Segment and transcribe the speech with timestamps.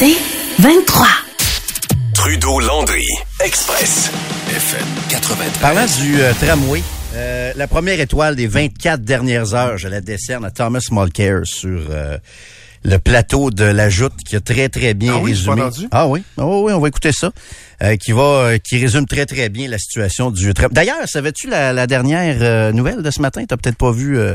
[0.00, 0.16] C'est
[0.62, 1.06] 23.
[2.14, 3.04] Trudeau-Landry,
[3.44, 4.10] Express,
[4.48, 5.58] FM 93.
[5.60, 6.82] Parlant du euh, tramway,
[7.14, 11.82] euh, la première étoile des 24 dernières heures, je la décerne à Thomas Mulcair sur
[11.90, 12.16] euh,
[12.82, 15.60] le plateau de la Joute, qui a très, très bien Ah oui, résumé.
[15.62, 15.86] entendu?
[15.90, 17.30] Ah oui, Ah oui, on va écouter ça.
[17.82, 20.70] euh, qui va, euh, qui résume très, très bien la situation du tram.
[20.72, 23.44] D'ailleurs, savais-tu la, la dernière euh, nouvelle de ce matin?
[23.46, 24.34] T'as peut-être pas vu euh,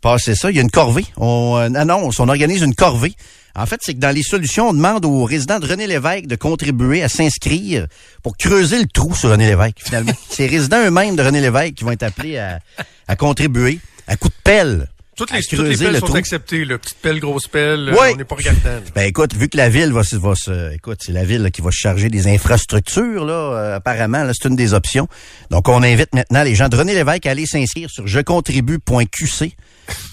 [0.00, 0.50] passer ça.
[0.50, 1.04] Il y a une corvée.
[1.16, 3.14] On euh, annonce, on organise une corvée.
[3.58, 6.36] En fait, c'est que dans les solutions, on demande aux résidents de René Lévesque de
[6.36, 7.86] contribuer à s'inscrire
[8.22, 10.12] pour creuser le trou sur René Lévesque, finalement.
[10.30, 12.60] c'est les résidents eux-mêmes de René Lévesque qui vont être appelés à,
[13.08, 14.88] à contribuer à coup de pelle.
[15.16, 16.16] Toutes à les, toutes les pelles le sont trou.
[16.16, 16.78] acceptées, là.
[16.78, 18.10] Petite pelle, grosse pelle, euh, Oui.
[18.12, 18.78] on n'est pas regardant.
[18.94, 21.50] Ben écoute, vu que la ville va se, va se écoute, c'est la ville là,
[21.50, 25.08] qui va se charger des infrastructures là, euh, apparemment, là, c'est une des options.
[25.50, 29.56] Donc on invite maintenant les gens de René Lévesque à aller s'inscrire sur jecontribue.qc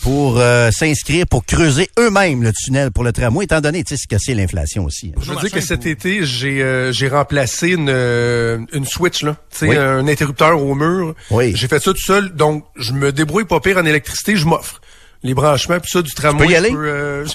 [0.02, 4.02] pour euh, s'inscrire pour creuser eux-mêmes le tunnel pour le tramway étant donné tu sais
[4.02, 5.12] ce que c'est l'inflation aussi.
[5.16, 5.20] hein.
[5.22, 9.36] Je veux dire que cet été, j'ai euh, j'ai remplacé une, euh, une switch, là.
[9.52, 9.78] Tu sais, Oui.
[9.78, 11.16] un interrupteur au mur.
[11.32, 11.54] Oui.
[11.56, 14.82] J'ai fait ça tout seul, donc je me débrouille pas pire en électricité, je m'offre.
[15.24, 16.46] Les branchements, puis ça, du tramway.
[16.46, 16.70] peux y aller?
[16.74, 17.26] je euh,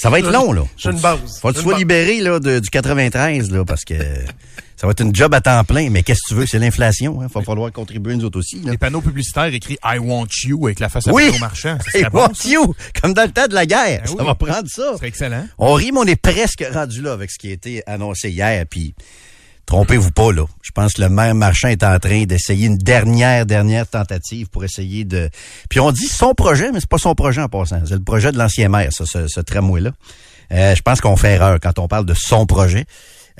[0.00, 0.62] Ça va être long là.
[0.78, 1.38] J'ai une Faut- base.
[1.40, 3.94] Faut que tu sois libéré là de- du 93 là parce que
[4.76, 7.20] ça va être une job à temps plein mais qu'est-ce que tu veux, c'est l'inflation
[7.20, 8.70] hein, va falloir contribuer nous autres aussi là.
[8.70, 11.30] Les panneaux publicitaires écrits I want you avec la face à Oui.
[11.34, 11.76] au marchand.
[12.12, 14.00] Bon, want you, comme dans le temps de la guerre.
[14.04, 14.24] Ben ça oui.
[14.24, 14.92] va prendre ça.
[14.92, 15.46] Ce serait excellent.
[15.58, 18.64] On rit, mais on est presque rendu là avec ce qui a été annoncé hier.
[18.70, 18.94] Puis,
[19.66, 20.44] trompez-vous pas, là.
[20.62, 24.64] Je pense que le maire Marchand est en train d'essayer une dernière, dernière tentative pour
[24.64, 25.30] essayer de...
[25.68, 27.80] Puis on dit son projet, mais c'est pas son projet en passant.
[27.86, 29.92] C'est le projet de l'ancien maire, ce, ce tramway-là.
[30.52, 32.84] Euh, je pense qu'on fait erreur quand on parle de son projet.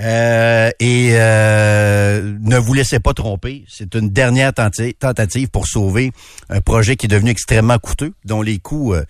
[0.01, 6.13] Euh, et euh, ne vous laissez pas tromper, c'est une dernière tentative pour sauver
[6.49, 8.95] un projet qui est devenu extrêmement coûteux, dont les coûts...
[8.95, 9.05] euh,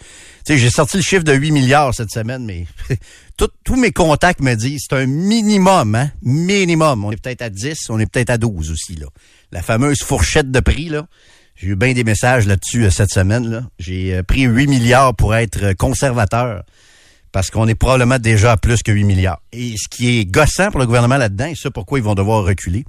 [0.44, 2.66] tu sais, j'ai sorti le chiffre de 8 milliards cette semaine, mais
[3.36, 6.10] tous mes contacts me disent c'est un minimum, hein?
[6.22, 7.04] Minimum.
[7.04, 9.06] On est peut-être à 10, on est peut-être à 12 aussi, là.
[9.52, 11.06] La fameuse fourchette de prix, là.
[11.54, 13.62] J'ai eu bien des messages là-dessus euh, cette semaine, là.
[13.78, 16.64] J'ai euh, pris 8 milliards pour être conservateur
[17.32, 19.40] parce qu'on est probablement déjà à plus que 8 milliards.
[19.52, 22.44] Et ce qui est gossant pour le gouvernement là-dedans, et ça pourquoi ils vont devoir
[22.44, 22.84] reculer,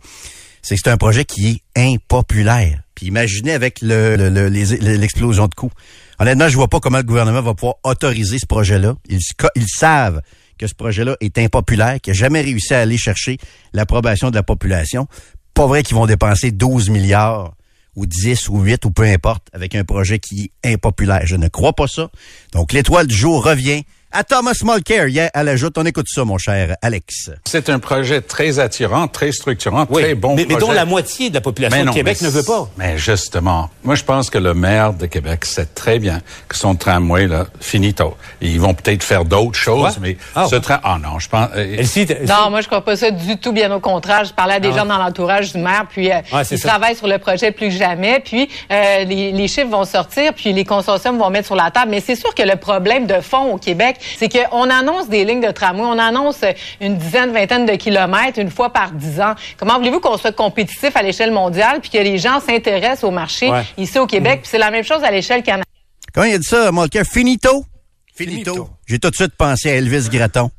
[0.62, 2.82] c'est que c'est un projet qui est impopulaire.
[2.96, 4.50] Puis imaginez avec le, le- le-
[4.98, 5.72] l'explosion de coûts.
[6.20, 8.96] Honnêtement, je vois pas comment le gouvernement va pouvoir autoriser ce projet-là.
[9.10, 9.20] Ils,
[9.56, 10.22] ils savent
[10.60, 13.38] que ce projet-là est impopulaire, qu'il n'a jamais réussi à aller chercher
[13.74, 15.08] l'approbation de la population.
[15.56, 17.56] Pas vrai qu'ils vont dépenser 12 milliards
[17.96, 21.22] ou 10 ou 8 ou peu importe avec un projet qui est impopulaire.
[21.26, 22.10] Je ne crois pas ça.
[22.54, 25.08] Donc l'étoile du jour revient à Thomas Mulcair.
[25.08, 27.30] Hier, à la joute, on écoute ça, mon cher Alex.
[27.46, 30.68] C'est un projet très attirant, très structurant, très bon mais, mais projet.
[30.68, 32.70] dont la moitié de la population Mais de non, Québec mais ne veut pas.
[32.78, 36.76] Mais justement, moi je pense que le maire de Québec sait très bien que son
[36.76, 38.16] tramway là finito.
[38.42, 39.90] Ils vont peut-être faire d'autres choses, Ouais.
[40.02, 41.84] mais Ah, ce tram ah non, je pense euh,
[42.28, 44.26] Non, moi, je crois pas ça du tout, bien au contraire.
[44.26, 46.16] Je parlais à des Ah gens dans l'entourage du maire, puis euh,
[46.52, 46.68] ils ça.
[46.70, 50.52] travaillent sur le projet plus que jamais, puis euh, les, les chiffres vont sortir, puis
[50.54, 51.92] les consortiums vont mettre sur la table.
[51.92, 55.42] Mais c'est sûr que le problème de fond au Québec, c'est qu'on annonce des lignes
[55.46, 56.42] de tramway, on annonce
[56.80, 59.36] une dizaine, vingtaine de kilomètres une fois par dix ans.
[59.58, 63.50] Comment voulez-vous qu'on soit compétitif à l'échelle mondiale, puis que les gens s'intéressent au marché
[63.50, 63.64] Ouais.
[63.78, 65.66] ici au Québec, puis c'est la même chose à l'échelle canadienne.
[66.14, 66.70] Comment il a dit ça?
[67.04, 67.66] Finito?
[68.14, 68.54] Finito.
[68.54, 68.70] Finito.
[68.88, 70.52] J'ai tout de suite pensé à Elvis Gratton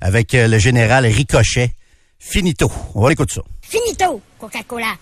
[0.00, 1.70] avec euh, le général Ricochet.
[2.18, 2.70] Finito.
[2.94, 3.42] On va l'écouter ça.
[3.62, 4.94] Finito, Coca-Cola.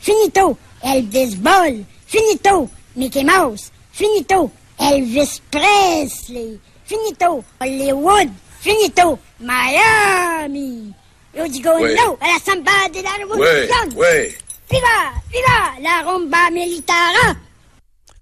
[0.00, 1.84] Finito, Elvis Ball.
[2.06, 3.70] Finito, Mickey Mouse.
[3.92, 6.58] Finito, Elvis Presley.
[6.90, 8.28] Finito, Hollywood.
[8.60, 10.92] Finito, Miami.
[11.32, 11.94] Yo digo Ouais.
[11.94, 13.94] no a la samba de la revolution.
[13.96, 14.36] ouais.
[14.68, 17.36] Viva, viva la rumba militara.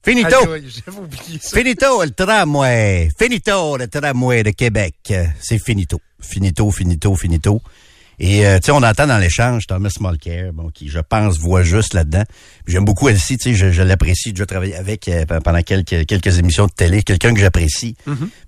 [0.03, 0.37] Finito.
[0.53, 0.71] Aïe,
[1.41, 1.57] ça.
[1.57, 3.11] Finito, le tramway.
[3.19, 4.97] Finito, le tramway de Québec.
[5.41, 5.99] C'est finito.
[6.21, 7.63] Finito, finito, finito.
[8.21, 11.63] Et euh, tu sais, on entend dans l'échange Thomas Mulcair, bon, qui, je pense, voit
[11.63, 12.25] juste là-dedans.
[12.67, 14.31] J'aime beaucoup Elsie, tu sais, je, je l'apprécie.
[14.31, 17.95] J'ai déjà travaillé avec euh, pendant quelques, quelques émissions de télé, quelqu'un que j'apprécie.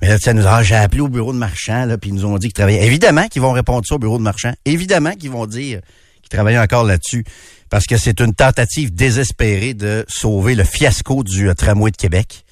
[0.02, 2.10] Mais là, tu sais, elle nous ah, j'ai appelé au bureau de marchand, là, puis
[2.10, 2.84] ils nous ont dit qu'ils travaillaient.
[2.84, 4.52] Évidemment qu'ils vont répondre ça au bureau de marchand.
[4.64, 5.80] Évidemment qu'ils vont dire
[6.20, 7.24] qu'ils travaillaient encore là-dessus.
[7.68, 12.44] Parce que c'est une tentative désespérée de sauver le fiasco du euh, tramway de Québec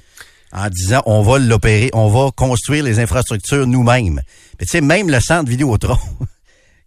[0.52, 4.22] en disant on va l'opérer, on va construire les infrastructures nous-mêmes.
[4.58, 5.98] Mais tu sais, même le centre Vidéotron,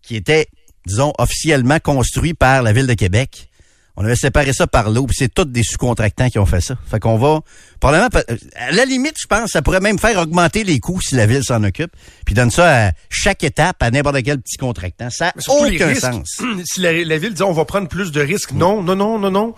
[0.01, 0.47] qui était,
[0.85, 3.49] disons, officiellement construit par la Ville de Québec,
[3.97, 6.75] on avait séparé ça par l'eau, puis c'est tous des sous-contractants qui ont fait ça.
[6.89, 7.41] Fait qu'on va,
[7.79, 8.09] probablement,
[8.55, 11.43] à la limite, je pense, ça pourrait même faire augmenter les coûts si la Ville
[11.43, 11.91] s'en occupe,
[12.25, 15.09] puis donne ça à chaque étape à n'importe quel petit contractant.
[15.09, 16.01] Ça n'a aucun risques.
[16.01, 16.41] sens.
[16.63, 19.31] Si la, la ville dit on va prendre plus de risques, non, non, non, non,
[19.31, 19.55] non.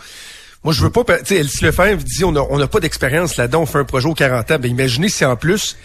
[0.63, 1.04] Moi, je veux pas.
[1.19, 3.84] Tu sais, Elsie Lefebvre dit on a, on n'a pas d'expérience là-dedans, on fait un
[3.86, 4.57] projet aux 40 ans.
[4.60, 5.78] Ben, imaginez si en plus,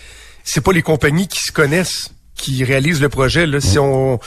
[0.45, 3.47] c'est pas les compagnies qui se connaissent qui réalise le projet.
[3.47, 3.61] Là.
[3.61, 4.19] Si on, on,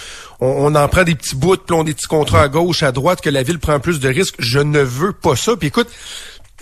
[0.42, 3.22] on en prend des petits bouts, puis on des petits contrats à gauche, à droite,
[3.22, 5.56] que la ville prend plus de risques, je ne veux pas ça.
[5.56, 5.90] Puis écoute,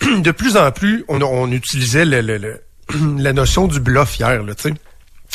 [0.18, 2.60] de plus en plus, on, on utilisait le, le- le-
[3.18, 4.74] la notion du bluff hier, là, tu sais.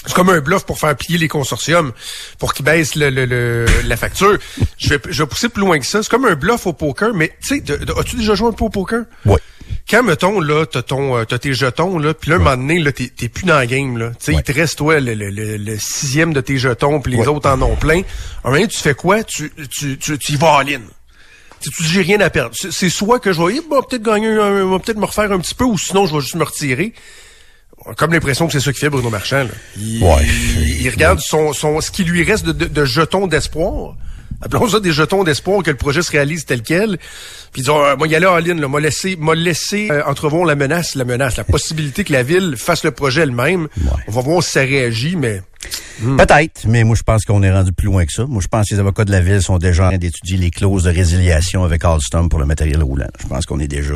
[0.07, 1.91] C'est comme un bluff pour faire plier les consortiums,
[2.37, 4.37] pour qu'ils baissent le, le- le- la facture.
[4.77, 6.03] Je vais, je vais pousser plus loin que ça.
[6.03, 7.63] C'est comme un bluff au poker, mais tu sais,
[7.97, 9.05] as-tu déjà joué un peu au poker?
[9.25, 9.37] Oui.
[9.89, 12.79] Quand, mettons, là, t'as ton, euh, t'as tes jetons, là, puis là, un moment donné,
[12.79, 14.09] là, t'es, t'es plus dans le game, là.
[14.09, 14.39] Tu sais, Ouais.
[14.39, 17.49] il te reste, toi, le, le- le- le sixième de tes jetons, puis les autres
[17.49, 17.99] en ont plein.
[17.99, 18.01] Un
[18.49, 19.23] moment donné, tu fais quoi?
[19.23, 20.81] Tu, tu, tu, tu y vas en ligne.
[21.61, 22.55] Tu tu dis, j'ai rien à perdre.
[22.59, 25.55] C'est- C'est soit que je vais, bah, peut-être gagner, un- peut-être me refaire un petit
[25.55, 26.93] peu, ou sinon, je vais juste me retirer.
[27.97, 29.43] Comme l'impression que c'est ça qui fait Bruno Marchand.
[29.43, 29.49] Là.
[29.77, 30.23] Il, Ouais.
[30.25, 33.95] il, il regarde son, son, ce qui lui reste de, de, de jetons d'espoir.
[34.41, 36.97] Appelons ça des jetons d'espoir que le projet se réalise tel quel.
[37.51, 40.45] Puis disons, euh, moi, y aller en ligne, là, m'a laissé, m'a laissé euh, entrevoir
[40.45, 43.67] la menace, la menace, la possibilité que la ville fasse le projet elle-même.
[44.07, 45.41] On va voir si ça réagit, mais
[45.99, 48.25] Peut-être, mais moi je pense qu'on est rendu plus loin que ça.
[48.25, 50.51] Moi je pense que les avocats de la ville sont déjà en train d'étudier les
[50.51, 53.07] clauses de résiliation avec Alstom pour le matériel roulant.
[53.19, 53.95] Je pense qu'on est déjà,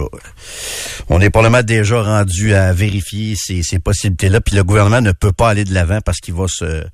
[1.10, 4.40] on est probablement déjà rendu à vérifier ces, ces possibilités-là.
[4.40, 6.86] Puis le gouvernement ne peut pas aller de l'avant parce qu'il va se,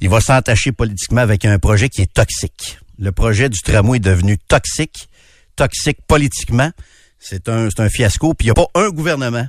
[0.00, 2.78] il va s'entacher politiquement avec un projet qui est toxique.
[2.98, 5.08] Le projet du tramway est devenu toxique,
[5.54, 6.70] toxique politiquement.
[7.20, 8.34] C'est un, fiasco.
[8.34, 9.46] Puis il n'y a pas un gouvernement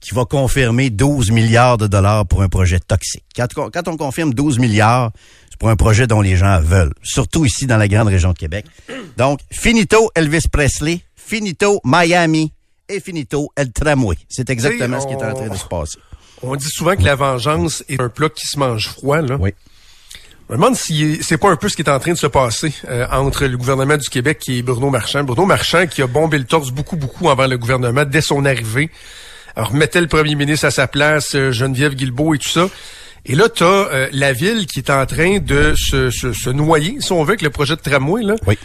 [0.00, 3.24] qui va confirmer 12 milliards de dollars pour un projet toxique.
[3.36, 5.12] Quand, quand on confirme 12 milliards,
[5.50, 8.38] c'est pour un projet dont les gens veulent, surtout ici dans la grande région de
[8.38, 8.66] Québec.
[9.16, 12.52] Donc, finito Elvis Presley, finito Miami
[12.88, 14.16] et finito El Tramway.
[14.28, 15.98] C'est exactement ce qui est en train de se passer.
[16.42, 19.36] on dit souvent que la vengeance est un plat qui se mange froid, là.
[19.38, 19.52] Oui.
[20.50, 22.26] Je me demande si c'est pas un peu ce qui est en train de se
[22.26, 25.22] passer euh, entre le gouvernement du Québec et Bruno Marchand.
[25.22, 28.90] Bruno Marchand qui a bombé le torse beaucoup, beaucoup envers le gouvernement dès son arrivée.
[29.54, 32.68] Alors, mettait le premier ministre à sa place, euh, Geneviève Guilbeault et tout ça.
[33.26, 36.96] Et là, t'as euh, la ville qui est en train de se, se, se noyer,
[36.98, 38.34] si on veut, avec le projet de tramway, là.
[38.48, 38.58] Oui.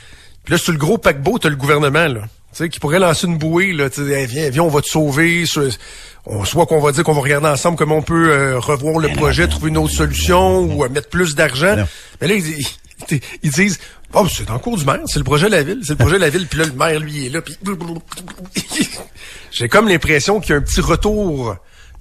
[0.44, 2.22] Puis là, sur le gros paquebot, t'as le gouvernement, là.
[2.56, 3.90] Tu sais, qui pourrait lancer une bouée, là.
[3.90, 5.46] Tu sais, Hey, viens, viens, on va te sauver.
[5.46, 5.78] Soit-
[6.25, 9.10] on- Soit qu'on va dire qu'on va regarder ensemble comment on peut euh, revoir le
[9.10, 11.75] projet, trouver une autre solution ou euh, mettre plus d'argent.
[12.22, 12.60] Mais là, ils,
[13.12, 13.78] ils- ils disent,
[14.13, 15.98] oh, c'est dans le cours du maire, c'est le projet de la ville, c'est le
[15.98, 16.48] projet de la ville.
[16.48, 17.42] Puis là, le maire, lui, est là.
[17.42, 17.57] Puis
[19.52, 21.56] j'ai comme l'impression qu'il y a un petit retour.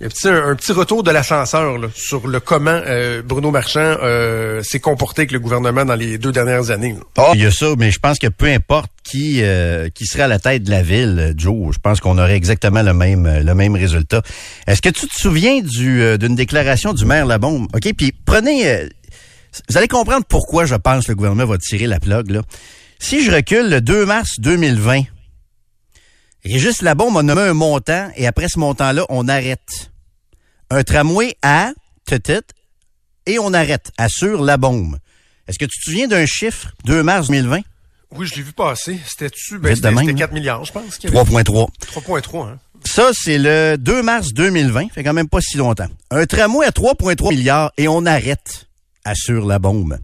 [0.05, 4.63] Un petit, un, petit retour de l'ascenseur là, sur le comment euh, Bruno Marchand euh,
[4.63, 6.95] s'est comporté avec le gouvernement dans les deux dernières années.
[7.17, 10.25] Ah, il y a ça, mais je pense que peu importe qui euh, qui serait
[10.25, 13.25] à la tête de la ville, euh, Joe, je pense qu'on aurait exactement le même
[13.25, 14.21] euh, le même résultat.
[14.67, 17.69] Est-ce que tu te souviens du euh, d'une déclaration du maire Labombe?
[17.75, 18.91] Ok, puis prenez,
[19.71, 22.43] vous allez comprendre pourquoi je pense que le gouvernement va tirer la plug là.
[22.99, 25.01] Si je recule le 2 mars 2020,
[26.45, 29.94] Régis Labombe a nommé un montant et après ce montant-là, on arrête
[30.71, 31.73] un tramway à
[32.07, 32.41] Tetit
[33.27, 34.99] et on arrête assure la bombe.
[35.49, 37.61] Est-ce que tu te souviens d'un chiffre 2 mars 2020
[38.13, 38.99] Oui, je l'ai vu passer.
[39.07, 39.59] C'était-tu?
[39.59, 40.19] Ben, c'était même, c'était là.
[40.19, 40.97] 4 milliards, je pense.
[40.97, 41.31] qu'il y avait.
[41.31, 41.69] 3.3.
[41.81, 42.59] 3.3, hein.
[42.87, 44.93] Ça, c'est le 2 mars 2020.
[44.93, 45.89] Fait quand même pas si longtemps.
[46.11, 48.67] Un tramway à 3,3 milliards et on arrête,
[49.05, 49.99] assure la bombe.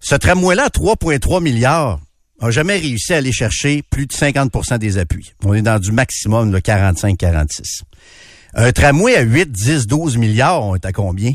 [0.00, 2.00] Ce tramway-là à 3,3 milliards
[2.40, 5.32] a jamais réussi à aller chercher plus de 50% des appuis.
[5.44, 7.82] On est dans du maximum de 45-46.
[8.56, 11.32] Un tramway à 8, 10, 12 milliards, on est à combien?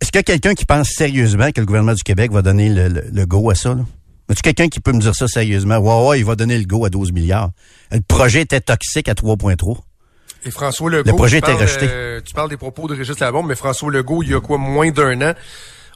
[0.00, 2.70] Est-ce qu'il y a quelqu'un qui pense sérieusement que le gouvernement du Québec va donner
[2.70, 3.74] le, le- le go à ça?
[3.74, 3.82] Là?
[4.30, 5.76] As-tu quelqu'un qui peut me dire ça sérieusement?
[5.78, 7.50] Ouais, ouais, il va donner le go à 12 milliards.
[7.92, 9.78] Le projet était toxique à 3,3.
[10.46, 11.10] Et François Legault.
[11.10, 11.86] Le projet était rejeté.
[11.90, 14.56] euh, tu parles des propos de Régis Labombe, mais François Legault, il y a quoi,
[14.56, 15.34] moins d'un an,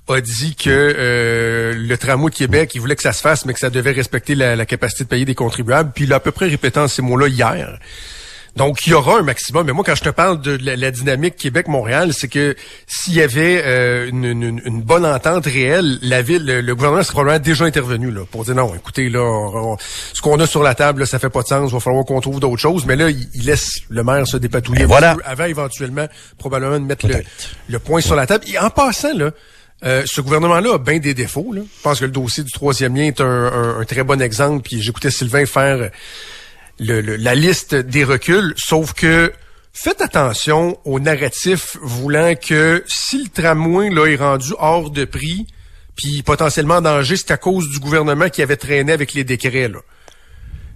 [0.08, 3.54] a dit que euh, le tramway de Québec, il voulait que ça se fasse, mais
[3.54, 5.92] que ça devait respecter la, la capacité de payer des contribuables.
[5.94, 7.78] Puis il a à peu près répété en ces mots-là hier.
[8.56, 9.66] Donc, il y aura un maximum.
[9.66, 12.54] Mais moi, quand je te parle de la, la dynamique Québec-Montréal, c'est que
[12.86, 17.02] s'il y avait euh, une, une- une bonne entente réelle, la ville, le, le gouvernement
[17.02, 19.76] serait probablement déjà intervenu là, pour dire non, écoutez, là, on- on-
[20.12, 22.04] ce qu'on a sur la table, là, ça fait pas de sens, il va falloir
[22.04, 22.86] qu'on trouve d'autres choses.
[22.86, 25.16] Mais là, il, il laisse le maire se dépatouiller voilà.
[25.24, 26.06] avant éventuellement
[26.38, 27.24] probablement de mettre le,
[27.68, 28.44] le point sur la table.
[28.46, 29.32] Et en passant, là,
[29.84, 31.52] euh, ce gouvernement-là a bien des défauts.
[31.52, 31.62] Là.
[31.62, 34.62] Je pense que le dossier du troisième lien est un, un- un très bon exemple.
[34.62, 35.90] Puis j'écoutais Sylvain faire
[36.78, 39.32] la liste des reculs, sauf que
[39.72, 45.46] faites attention au narratif voulant que si le tramway là, est rendu hors de prix,
[45.96, 49.68] puis potentiellement en danger, c'est à cause du gouvernement qui avait traîné avec les décrets.
[49.68, 49.78] Là.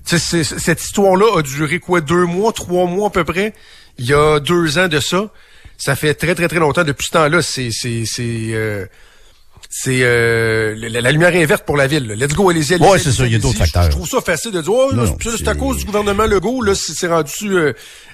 [0.05, 3.55] Cette histoire-là a duré quoi, deux mois, trois mois à peu près?
[3.99, 5.31] Il y a deux ans de ça.
[5.77, 6.85] Ça fait très, très, très longtemps.
[6.85, 8.87] Depuis ce temps-là, c'est, c'est, c'est, euh,
[9.71, 12.07] c'est euh, la, la lumière est verte pour la ville.
[12.07, 12.15] là.
[12.15, 12.77] Let's go, allez-y.
[12.77, 13.85] Ouais, allez-y, c'est ça, il y a d'autres facteurs.
[13.85, 14.91] Je trouve ça facile de dire, oh,
[15.37, 17.73] c'est- à cause du gouvernement Legault, là, c'est rendu euh,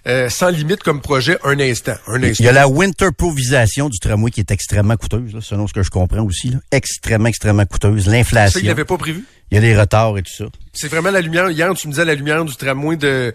[0.08, 1.94] euh, sans limite comme projet un instant.
[2.08, 2.36] Un instant.
[2.42, 5.82] Il y a la winterprovisation du tramway qui est extrêmement coûteuse, là, selon ce que
[5.82, 6.50] je comprends aussi.
[6.50, 6.58] Là.
[6.72, 8.04] Extrêmement, extrêmement coûteuse.
[8.06, 8.60] Ça, L'inflation.
[8.60, 9.24] il l'avait pas prévu?
[9.50, 10.44] Il y a des retards et tout ça.
[10.72, 11.48] C'est vraiment la lumière.
[11.50, 13.32] Hier, tu me disais la lumière du tramway de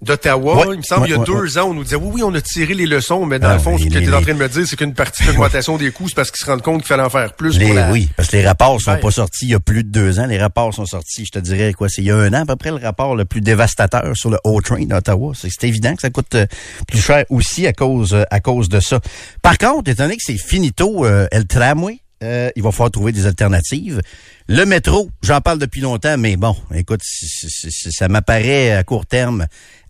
[0.00, 0.56] d'Ottawa.
[0.66, 2.10] Ouais, il me semble ouais, il y a ouais, deux ans, on nous disait oui,
[2.14, 4.08] oui, on a tiré les leçons, mais dans Ah, le fond, ce que tu es
[4.12, 6.44] en train de me dire, c'est qu'une partie de l'augmentation des coûts, c'est parce qu'ils
[6.44, 7.92] se rendent compte qu'il fallait en faire plus Les- pour la.
[7.92, 10.26] Oui, parce que les rapports sont pas sortis il y a plus de deux ans.
[10.26, 12.46] Les rapports sont sortis, je te dirais, quoi, c'est il y a un an à
[12.46, 15.34] peu près, le rapport le plus dévastateur sur le O-Train d'Ottawa.
[15.36, 16.46] C'est c'est évident que ça coûte euh,
[16.88, 18.98] plus cher aussi à cause euh, à cause de ça.
[19.40, 23.12] Par contre, étant donné que c'est finito, euh, le tramway, euh, il va falloir trouver
[23.12, 24.00] des alternatives.
[24.48, 29.46] Le métro, j'en parle depuis longtemps, mais bon, écoute, ça m'apparaît à court terme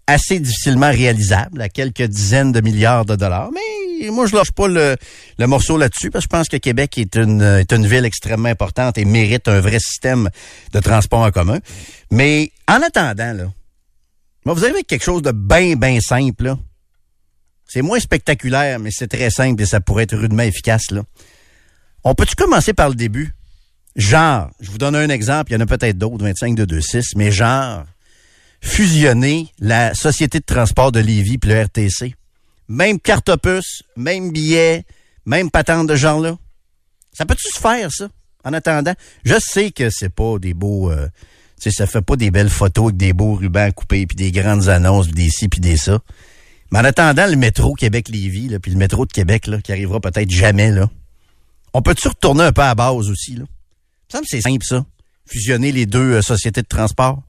[0.06, 3.50] assez difficilement réalisable, à quelques dizaines de milliards de dollars.
[3.52, 4.96] Mais moi, je lâche pas le,
[5.46, 9.48] morceau là-dessus, parce que je pense que Québec est une, ville extrêmement importante et mérite
[9.48, 10.28] un vrai système
[10.72, 11.58] de transport en commun.
[12.10, 13.44] Mais en attendant, là,
[14.44, 16.56] moi, vous avez quelque chose de bien, bien simple.
[17.68, 21.02] C'est moins spectaculaire, mais c'est très simple et ça pourrait être rudement efficace, là.
[22.04, 23.34] On peut-tu commencer par le début?
[23.94, 27.12] Genre, je vous donne un exemple, il y en a peut-être d'autres, 25 de 2.6,
[27.16, 27.84] mais genre,
[28.60, 32.14] fusionner la Société de transport de Lévis puis le RTC.
[32.68, 34.84] Même carte opus, même billet,
[35.26, 36.36] même patente de genre-là.
[37.12, 38.08] Ça peut-tu se faire, ça,
[38.44, 38.94] en attendant?
[39.24, 40.90] Je sais que c'est pas des beaux...
[40.90, 41.06] Euh,
[41.60, 44.32] tu sais, ça fait pas des belles photos avec des beaux rubans coupés puis des
[44.32, 46.00] grandes annonces des ci puis des ça.
[46.72, 50.30] Mais en attendant, le métro Québec-Lévis, puis le métro de Québec, là, qui arrivera peut-être
[50.30, 50.88] jamais, là,
[51.74, 53.44] on peut-tu retourner un peu à la base aussi, là?
[53.44, 54.84] Il me semble c'est simple, ça.
[55.26, 57.22] Fusionner les deux euh, sociétés de transport.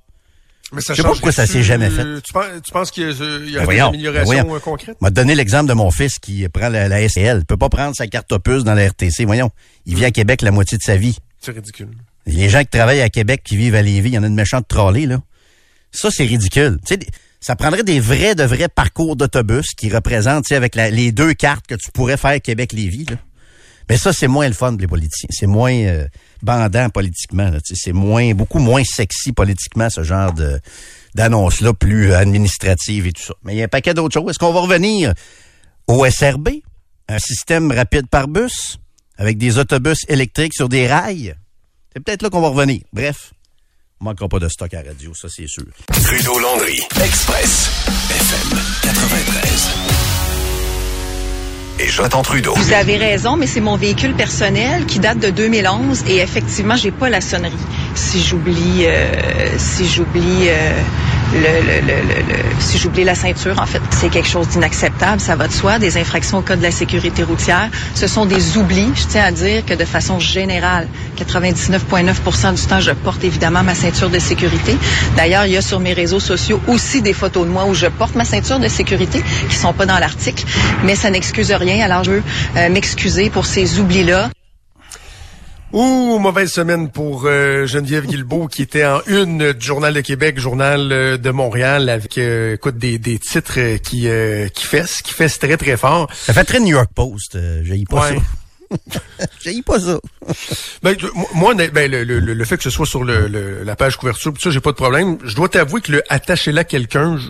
[0.74, 2.22] Mais ça Je sais pas pourquoi ça s'est jamais fait.
[2.22, 4.56] Tu penses, tu penses qu'il y y a Ben amélioration ben voyons.
[4.56, 4.98] euh, concrète?
[5.02, 7.40] m'a donné l'exemple de mon fils qui prend la, la SL.
[7.42, 9.24] Il peut pas prendre sa carte opus dans la RTC.
[9.26, 9.52] Voyons,
[9.86, 11.18] il vit à Québec la moitié de sa vie.
[11.40, 11.90] C'est ridicule.
[12.26, 14.34] Les gens qui travaillent à Québec, qui vivent à Lévis, il y en a une
[14.36, 15.22] méchante trolley, là.
[15.92, 16.78] Ça, c'est ridicule.
[16.86, 17.08] Tu sais, des-
[17.40, 21.12] ça prendrait des vrais, de vrais parcours d'autobus qui représentent, tu sais, avec la- les
[21.12, 23.18] deux cartes que tu pourrais faire Québec-Lévis, là.
[23.90, 25.30] Mais ça, c'est moins le fun pour les politiciens.
[25.32, 26.08] C'est moins euh,
[26.42, 27.52] bandant politiquement.
[27.64, 30.60] C'est moins, beaucoup moins sexy politiquement, ce genre de
[31.16, 33.34] d'annonce-là, plus euh, administrative et tout ça.
[33.44, 34.32] Mais il y a un paquet d'autres choses.
[34.32, 35.14] Est-ce qu'on va revenir
[35.88, 36.50] au SRB?
[37.10, 38.80] Un système rapide par bus,
[39.18, 41.36] avec des autobus électriques sur des rails?
[41.94, 42.82] C'est peut-être là qu'on va revenir.
[42.94, 43.34] Bref,
[44.00, 45.66] on manquera pas de stock à radio, ça c'est sûr.
[45.88, 47.70] Trudeau Landry, Express,
[48.10, 50.03] FM 93.
[51.80, 52.54] Et Jonathan Trudeau.
[52.56, 56.92] Vous avez raison, mais c'est mon véhicule personnel qui date de 2011 et effectivement, j'ai
[56.92, 57.54] pas la sonnerie.
[57.96, 59.08] Si j'oublie, euh,
[59.58, 60.72] si j'oublie euh,
[61.34, 65.20] le, le, le, si j'oublie la ceinture, en fait, c'est quelque chose d'inacceptable.
[65.20, 65.80] Ça va de soi.
[65.80, 68.90] Des infractions au code de la sécurité routière, ce sont des oublis.
[68.96, 70.88] Je tiens à dire que de façon générale,
[71.20, 74.78] 99,9% du temps, je porte évidemment ma ceinture de sécurité.
[75.18, 77.88] D'ailleurs, il y a sur mes réseaux sociaux aussi des photos de moi où je
[77.88, 80.46] porte ma ceinture de sécurité qui sont pas dans l'article,
[80.84, 81.84] mais ça n'excuse rien.
[81.86, 82.24] Alors, je veux
[82.58, 84.30] euh, m'excuser pour ces oublis-là.
[85.74, 90.38] Ouh, mauvaise semaine pour euh, Geneviève Guilbeault qui était en une du Journal de Québec,
[90.40, 95.14] Journal euh, de Montréal avec euh, écoute des, des titres qui euh, qui fessent, qui
[95.14, 96.08] fessent très très fort.
[96.14, 97.36] Ça fait très New York Post.
[97.36, 98.16] Euh, J'ai pas Ouais.
[98.18, 98.22] ça.
[99.44, 100.00] J'ai pas ça.
[100.82, 100.96] Ben,
[101.34, 104.34] moi, ben, le, le, le fait que ce soit sur le, le- la page couverture,
[104.42, 105.18] ça, j'ai pas de problème.
[105.24, 107.28] Je dois t'avouer que le attacher là quelqu'un, je,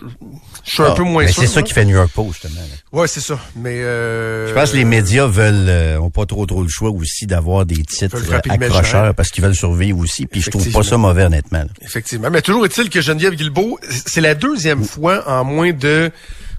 [0.64, 1.42] je suis un Ah, peu moins mais sûr.
[1.42, 2.60] c'est ça qui fait New York Post, justement.
[2.60, 2.98] là.
[3.00, 3.38] Ouais, c'est ça.
[3.56, 6.90] Mais euh, Je pense que les médias veulent euh, ont pas trop trop le choix
[6.90, 8.16] aussi d'avoir des titres
[8.48, 10.26] accrocheurs parce qu'ils veulent survivre aussi.
[10.26, 11.58] Puis je trouve pas ça mauvais honnêtement.
[11.58, 11.68] là.
[11.82, 12.30] Effectivement.
[12.30, 16.10] Mais toujours est-il que Geneviève Guilbeault, c'est la deuxième fois en moins de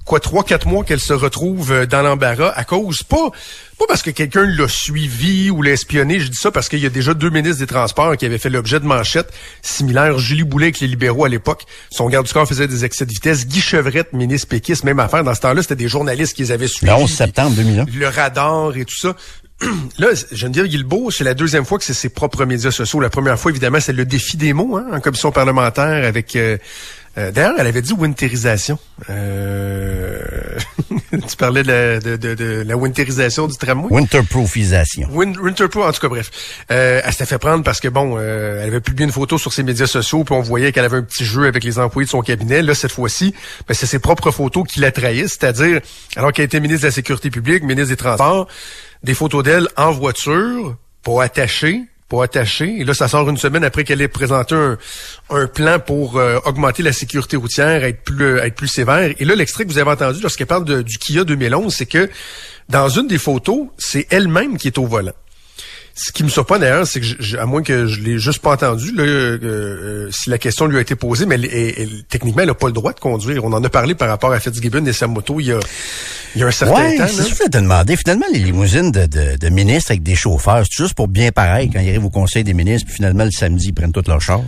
[0.05, 3.31] quoi trois quatre mois qu'elle se retrouve euh, dans l'embarras à cause pas
[3.77, 6.85] pas parce que quelqu'un l'a suivi ou l'a espionné, je dis ça parce qu'il y
[6.85, 10.17] a déjà deux ministres des Transports qui avaient fait l'objet de manchettes similaires.
[10.17, 13.11] Julie Boulet avec les libéraux à l'époque, son garde du corps faisait des excès de
[13.11, 13.45] vitesse.
[13.45, 15.25] Guy Chevrette, ministre péquiste, même affaire.
[15.25, 16.89] Dans ce temps-là, c'était des journalistes qui les avaient suivis.
[16.89, 17.85] Le 11 septembre 2001.
[17.93, 19.13] Le radar et tout ça.
[19.97, 23.01] Là, Geneviève Guilbeault, c'est la deuxième fois que c'est ses propres médias sociaux.
[23.01, 26.35] La première fois, évidemment, c'est le défi des mots hein, en commission parlementaire avec...
[26.37, 26.57] euh,
[27.17, 28.77] euh, D'ailleurs, elle avait dit winterisation.
[29.09, 29.94] Euh,
[31.11, 33.87] tu parlais de la, de, de- de la winterisation du tramway?
[33.91, 35.07] Winterproofisation.
[35.11, 36.31] Win- Winterproof, en tout cas, bref.
[36.71, 39.53] Euh, elle s'était fait prendre parce que, bon, euh, elle avait publié une photo sur
[39.53, 42.09] ses médias sociaux, puis on voyait qu'elle avait un petit jeu avec les employés de
[42.11, 42.61] son cabinet.
[42.61, 43.33] Là, cette fois-ci,
[43.67, 45.81] ben, c'est ses propres photos qui la trahissent, c'est-à-dire,
[46.15, 48.47] alors qu'elle était ministre de la Sécurité publique, ministre des Transports,
[49.03, 52.79] des photos d'elle en voiture, pas attachée, pas attachée.
[52.79, 54.55] Et là, ça sort une semaine après qu'elle ait présenté
[55.29, 59.13] un, plan pour euh, augmenter la sécurité routière, être plus, être plus sévère.
[59.17, 62.09] Et là, l'extrait que vous avez entendu lorsqu'elle parle du Kia 2011, c'est que
[62.69, 65.13] dans une des photos, c'est elle-même qui est au volant.
[65.97, 68.51] Ce qui me surprend d'ailleurs, c'est que, je- à moins que je l'ai juste pas
[68.51, 72.03] entendu, là, euh, euh, si la question lui a été posée, mais elle- elle- elle-
[72.09, 73.45] techniquement, elle n'a pas le droit de conduire.
[73.45, 75.59] On en a parlé par rapport à Fitzgibbon et sa moto il y a,
[76.35, 77.05] il y a un certain Ouais, temps.
[77.07, 77.17] c'est là.
[77.19, 77.95] ça que je voulais te demander.
[77.95, 81.69] Finalement, les limousines de, de, de ministres avec des chauffeurs, c'est juste pour bien pareil
[81.71, 84.19] quand ils arrivent au conseil des ministres, puis finalement, le samedi, ils prennent tout leur
[84.21, 84.41] char.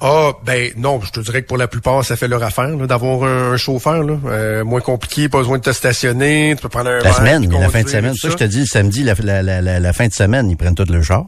[0.00, 3.24] Ah, ben non, je te dirais que pour la plupart, ça fait leur affaire d'avoir
[3.24, 4.02] un, un chauffeur.
[4.04, 4.16] Là.
[4.26, 7.68] Euh, moins compliqué, pas besoin de te stationner, tu peux prendre un La semaine, la
[7.68, 8.14] fin de semaine.
[8.14, 10.76] Ça, je te dis, le samedi, la, la, la, la, fin de semaine, ils prennent
[10.76, 11.26] tout le char.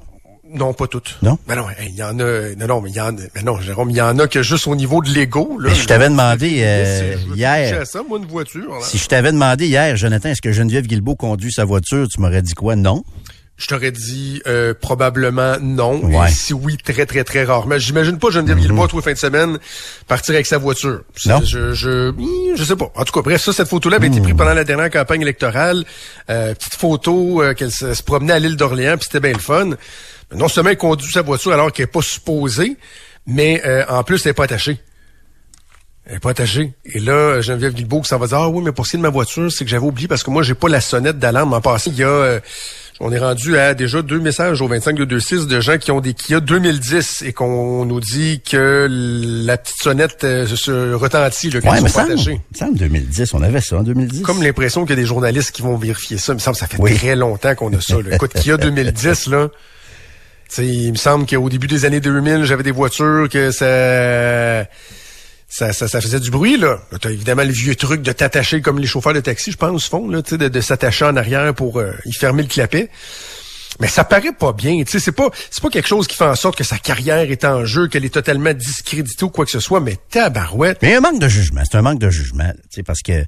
[0.52, 1.16] Non, pas toutes.
[1.22, 1.38] Non?
[1.46, 2.54] Ben non, il y en a.
[2.56, 3.20] Non, non, mais il y en a.
[3.36, 5.58] Mais non, Jérôme, il y en a que juste au niveau de l'ego.
[5.60, 5.68] là.
[5.70, 8.68] Mais je t'avais demandé, euh, Je veux hier- ça, moi, une voiture.
[8.68, 8.80] là.
[8.82, 12.42] Si je t'avais demandé hier, Jonathan, est-ce que Geneviève Guilbeault conduit sa voiture, tu m'aurais
[12.42, 12.74] dit quoi?
[12.74, 13.04] Non.
[13.60, 16.02] Je t'aurais dit euh, probablement non.
[16.02, 16.28] Ouais.
[16.28, 17.76] Et si oui, très, très, très rarement.
[17.76, 19.58] J'imagine pas Geneviève Guilbault, tous les fins de semaine,
[20.08, 21.02] partir avec sa voiture.
[21.26, 21.42] Non.
[21.44, 22.90] Je, je, hmm, je sais pas.
[22.96, 24.12] En tout cas, bref, ça, cette photo-là avait Hmm.
[24.14, 25.84] été prise pendant la dernière campagne électorale.
[26.30, 29.38] Euh, petite photo euh, qu'elle se, se promenait à l'île d'Orléans, puis c'était bien le
[29.38, 29.66] fun.
[30.32, 32.78] Mais non seulement elle conduit sa voiture alors qu'elle est pas supposée,
[33.26, 34.80] mais euh, en plus, elle est pas attachée.
[36.06, 36.72] Elle est pas attachée.
[36.86, 38.98] Et là, Geneviève Guilbeault qui s'en va dire, ah oui, mais pour ce qui est
[38.98, 41.52] de ma voiture, c'est que j'avais oublié parce que moi, j'ai pas la sonnette d'alarme.
[41.52, 42.40] En passant, il y a, euh,
[43.02, 46.12] on est rendu à déjà deux messages au 25 226 de gens qui ont des
[46.14, 51.78] Kia 2010 et qu'on nous dit que la petite sonnette euh, se retentit, qu'elles Ouais,
[51.78, 54.20] sont mais ça, en 2010, on avait ça en 2010.
[54.22, 56.32] Comme l'impression qu'il y a des journalistes qui vont vérifier ça.
[56.32, 56.94] Il me semble que ça fait Oui.
[56.94, 57.94] très longtemps qu'on a ça.
[58.02, 58.16] Là.
[58.16, 59.56] Écoute, Kia 2010, là, tu
[60.48, 64.66] sais, il me semble qu'au début des années 2000, j'avais des voitures que ça...
[65.50, 66.80] Ça, ça, faisait du bruit, là.
[67.00, 70.08] T'as évidemment le vieux truc de t'attacher comme les chauffeurs de taxi, je pense, font,
[70.08, 72.88] là, de, de s'attacher en arrière pour euh, y fermer le clapet.
[73.80, 76.24] Mais ça paraît pas bien, tu sais, c'est pas, c'est pas quelque chose qui fait
[76.24, 79.50] en sorte que sa carrière est en jeu, qu'elle est totalement discréditée ou quoi que
[79.50, 80.78] ce soit, mais tabarouette.
[80.82, 81.62] Mais un manque de jugement.
[81.68, 83.24] C'est un manque de jugement, tu sais, parce que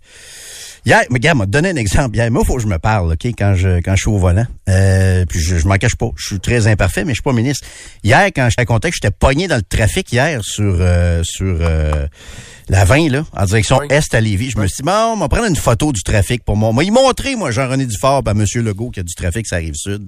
[0.85, 2.17] hier, mais gars, m'a donné un exemple.
[2.17, 4.47] Hier, moi, faut que je me parle, ok, quand je quand je suis au volant.
[4.69, 6.11] Euh, puis je, je m'en cache pas.
[6.17, 7.67] Je suis très imparfait, mais je suis pas ministre.
[8.05, 12.07] Hier, quand je racontais que j'étais pogné dans le trafic hier sur euh, sur euh,
[12.69, 13.87] la 20 là, en direction Oui.
[13.91, 16.45] est à Lévis, je me suis dit bon, on va prendre une photo du trafic
[16.45, 16.73] pour moi.
[16.73, 19.57] Moi, y montrer, moi, Jean-René Dufort, à Monsieur Legault, qu'il y a du trafic, ça
[19.57, 20.07] arrive sud.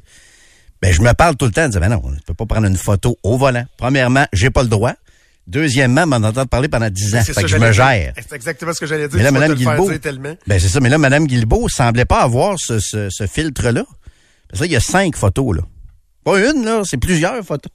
[0.83, 2.45] Ben, je me parle tout le temps, en disant, ben non, on ne peut pas
[2.47, 3.65] prendre une photo au volant.
[3.79, 4.93] Premièrement, j'ai pas le droit.
[5.47, 7.19] Deuxièmement, m'en entendre parler pendant dix ans.
[7.21, 8.15] C'est Fait ça que je me gère.
[8.17, 9.17] C'est exactement ce que j'allais dire.
[9.19, 9.91] Mais là, Mme Guilbeault,
[10.47, 13.85] ben c'est ça, mais là, Mme Guilbeault semblait pas avoir ce, ce, ce filtre-là.
[14.49, 15.63] Parce que là, il y a cinq photos, là.
[16.25, 17.71] Pas une, là, c'est plusieurs photos.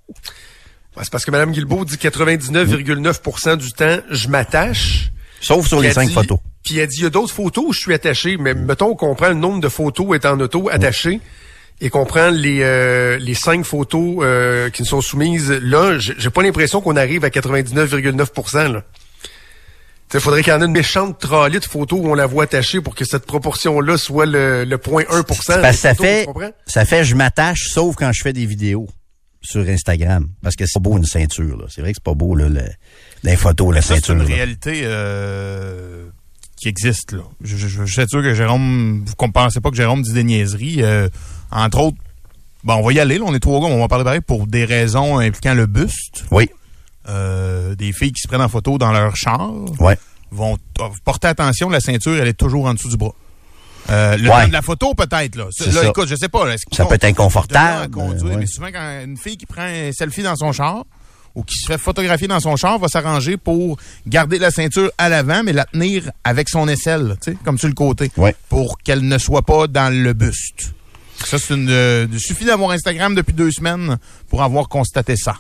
[0.98, 5.12] Ouais, C'est parce que Mme Guilbeault dit 99,9% du temps, je m'attache.
[5.42, 6.40] Sauf sur les cinq dit- photos.
[6.64, 9.16] Puis elle dit, il y a d'autres photos où je suis attaché, mais mettons qu'on
[9.16, 11.22] prend le nombre de photos étant auto attaché
[11.82, 16.30] et qu'on prend les euh, les cinq photos euh, qui nous sont soumises là, j'ai
[16.30, 18.72] pas l'impression qu'on arrive à 99,9%.
[18.74, 18.84] là.
[20.14, 22.46] Il faudrait qu'il y en ait une méchante trolley de photos où on la voit
[22.46, 25.62] attachée pour que cette proportion-là soit le, le 0.1%.
[25.62, 26.28] Parce que des ça fait,
[26.66, 28.88] ça fait, je m'attache, sauf quand je fais des vidéos
[29.42, 30.28] sur Instagram.
[30.42, 31.66] Parce que c'est pas beau une ceinture, là.
[31.70, 32.64] C'est vrai que c'est pas beau, là, le,
[33.24, 34.16] les photos, la Ça, c'est ceinture.
[34.16, 34.36] une là.
[34.36, 36.08] réalité euh,
[36.60, 37.12] qui existe.
[37.12, 37.22] Là.
[37.42, 40.14] Je, je, je, je suis sûr que Jérôme, vous ne pensez pas que Jérôme dit
[40.14, 40.82] des niaiseries.
[40.82, 41.08] euh,
[41.52, 41.98] entre autres,
[42.64, 44.48] bon, on va y aller, là, on est trois gars, on va parler pareil pour
[44.48, 46.26] des raisons impliquant le buste.
[46.32, 46.50] Oui,
[47.08, 49.98] Euh, des filles qui se prennent en photo dans leur char ouais.
[50.32, 53.14] vont t- porter attention, la ceinture, elle est toujours en dessous du bras.
[53.90, 54.42] Euh, le Ouais.
[54.44, 55.46] temps de la photo, peut-être, là.
[55.50, 55.88] C'est Là, ça.
[55.88, 56.46] écoute, je sais pas.
[56.46, 58.38] là, Ça peut être inconfortable, conduire, euh, ouais.
[58.38, 60.84] Mais souvent, quand une fille qui prend un selfie dans son char
[61.34, 65.10] ou qui se fait photographier dans son char va s'arranger pour garder la ceinture à
[65.10, 68.12] l'avant, mais la tenir avec son aisselle, tu sais, comme sur le côté.
[68.18, 68.36] Ouais.
[68.50, 70.74] Pour qu'elle ne soit pas dans le buste.
[71.26, 71.70] Ça, c'est une.
[71.70, 73.98] euh, il suffit d'avoir Instagram depuis deux semaines
[74.30, 75.36] pour avoir constaté ça.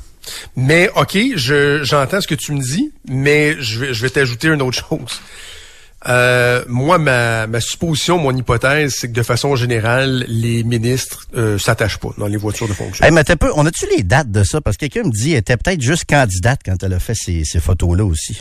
[0.55, 4.49] Mais OK, je j'entends ce que tu me dis, mais je vais, je vais t'ajouter
[4.49, 5.21] une autre chose.
[6.07, 11.57] Euh, moi, ma, ma supposition, mon hypothèse, c'est que de façon générale, les ministres euh,
[11.57, 13.03] s'attachent pas dans les voitures de fonction.
[13.03, 14.61] Hey, mais t'as peu, on a-tu les dates de ça?
[14.61, 17.43] Parce que quelqu'un me dit, elle était peut-être juste candidate quand elle a fait ces,
[17.43, 18.37] ces photos-là aussi.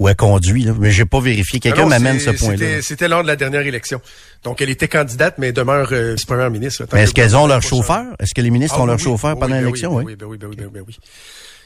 [0.00, 0.72] Ou elle conduit, là.
[0.78, 1.60] Mais j'ai pas vérifié.
[1.60, 2.80] Quelqu'un Ah non, m'amène ce point-là.
[2.82, 4.00] c'était- lors de la dernière élection.
[4.42, 6.86] Donc, elle était candidate, mais demeure euh, vice-première ministre.
[6.86, 8.06] Tant Mais est-ce que- qu'elles ont leur chauffeur?
[8.18, 9.94] Est-ce que les ministres Ah, ont leur oui, chauffeur oui, pendant l'élection?
[9.94, 10.16] Oui, Oui.
[10.16, 10.96] ben oui, ben oui, ben oui, ben oui.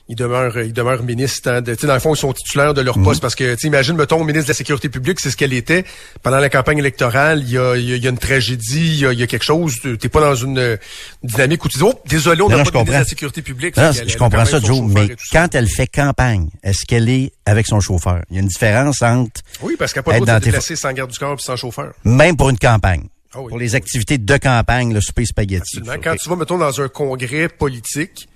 [0.07, 1.49] Ils demeurent, ils demeurent ministres.
[1.51, 3.05] hein, de- tu sais, dans le fond, ils sont titulaires de leur Mhm.
[3.05, 5.87] poste parce que, tu imagine, mettons, ministre de la Sécurité publique, c'est ce qu'elle était.
[6.23, 9.17] Pendant la campagne électorale, il y a, y a- y a une tragédie, il y
[9.17, 9.77] y a quelque chose.
[9.81, 10.77] Tu T'es pas dans une euh,
[11.23, 13.77] dynamique où tu dis, oh, désolé, on n'a pas de ministre de la Sécurité publique.
[13.79, 15.15] Non, je elle comprends ça, Joe, mais ça.
[15.33, 18.21] quand elle fait campagne, est-ce qu'elle est avec son chauffeur?
[18.29, 20.77] Il y a une différence entre, Oui, parce qu'elle n'a pas le droit de déplacer
[20.77, 21.95] sans garde du corps et sans chauffeur.
[22.05, 23.49] même pour une campagne, Ah oui.
[23.49, 25.79] pour les activités de campagne, le souper spaghetti.
[25.79, 26.03] Absolument.
[26.05, 28.29] Quand tu vas, mettons, dans un congrès politique,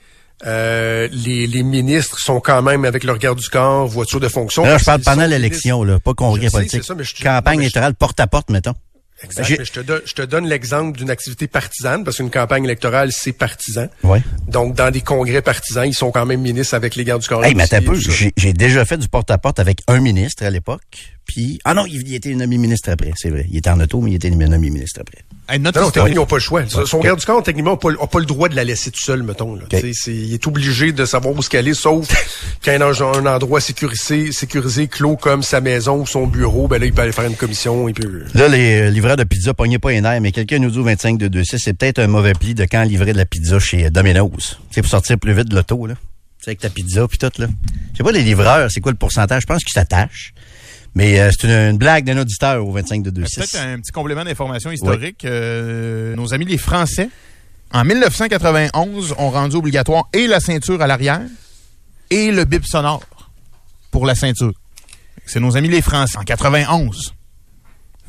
[0.46, 4.64] euh, les, les ministres sont quand même avec leur garde du corps, voiture de fonction.
[4.64, 6.85] Là, je parle pendant l'élection, là, pas congrès politique.
[6.85, 8.74] ça, mais je- campagne non, mais je- électorale porte à porte, mettons.
[9.24, 12.62] Exact, mais je te, donne- je te donne l'exemple d'une activité partisane, parce qu'une campagne
[12.64, 13.88] électorale, c'est partisan.
[14.05, 14.22] Ouais.
[14.46, 17.44] Donc, dans des congrès partisans, ils sont quand même ministres avec les gardes du corps.
[17.44, 20.51] Hey, mais attends un peu, j'ai j'ai déjà fait du porte-à-porte avec un ministre à
[20.51, 20.83] l'époque.
[21.29, 23.47] Puis, ah non, il, il était nommé ministre après, c'est vrai.
[23.51, 25.19] Il était en auto, mais il était nommé ministre après.
[25.47, 26.62] Hey, notre Non, non, ils n'ont pas le choix.
[26.67, 29.23] Son garde du corps, techniquement, n'a pas, pas le droit de la laisser tout seul,
[29.23, 29.55] mettons.
[29.55, 29.62] Là.
[29.73, 32.09] Il est obligé de savoir où qu'elle est, sauf
[32.64, 36.81] quand il a un, endroit sécurisé, sécurisé, clos comme sa maison ou son bureau, ben
[36.81, 37.88] là, il peut aller faire une commission.
[37.88, 38.25] Il peut...
[38.33, 40.85] Là, les euh, livreurs de pizza pognaient pas les nerfs, mais quelqu'un nous dit au
[40.85, 43.87] 25 de 26, c'est peut-être un mauvais pli de quand livrer de la pizza chez
[43.87, 44.59] euh, Domino's.
[44.71, 45.95] C'est pour sortir plus vite de l'auto, là.
[45.95, 47.49] Tu sais, avec ta pizza puis tout, là.
[47.93, 49.43] Je sais pas, les livreurs, c'est quoi le pourcentage?
[49.43, 50.33] Je pense qu'ils s'attachent.
[50.94, 53.37] Mais euh, c'est une, une blague d'un auditeur au 25 de 26.
[53.37, 55.24] Peut-être un petit complément d'information historique.
[55.24, 57.09] Euh, nos amis les Français,
[57.72, 61.22] en 1991, ont rendu obligatoire et la ceinture à l'arrière
[62.11, 63.05] et le bip sonore
[63.90, 64.53] pour la ceinture.
[65.27, 67.14] C'est nos amis les Français, en 91.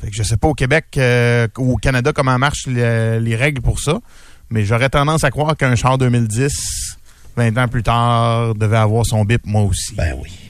[0.00, 3.36] Fait que je sais pas au Québec euh, ou au Canada comment marchent les, les
[3.36, 4.00] règles pour ça,
[4.48, 6.96] mais j'aurais tendance à croire qu'un char 2010,
[7.36, 9.94] 20 ans plus tard, devait avoir son bip, moi aussi.
[9.94, 10.49] Ben oui.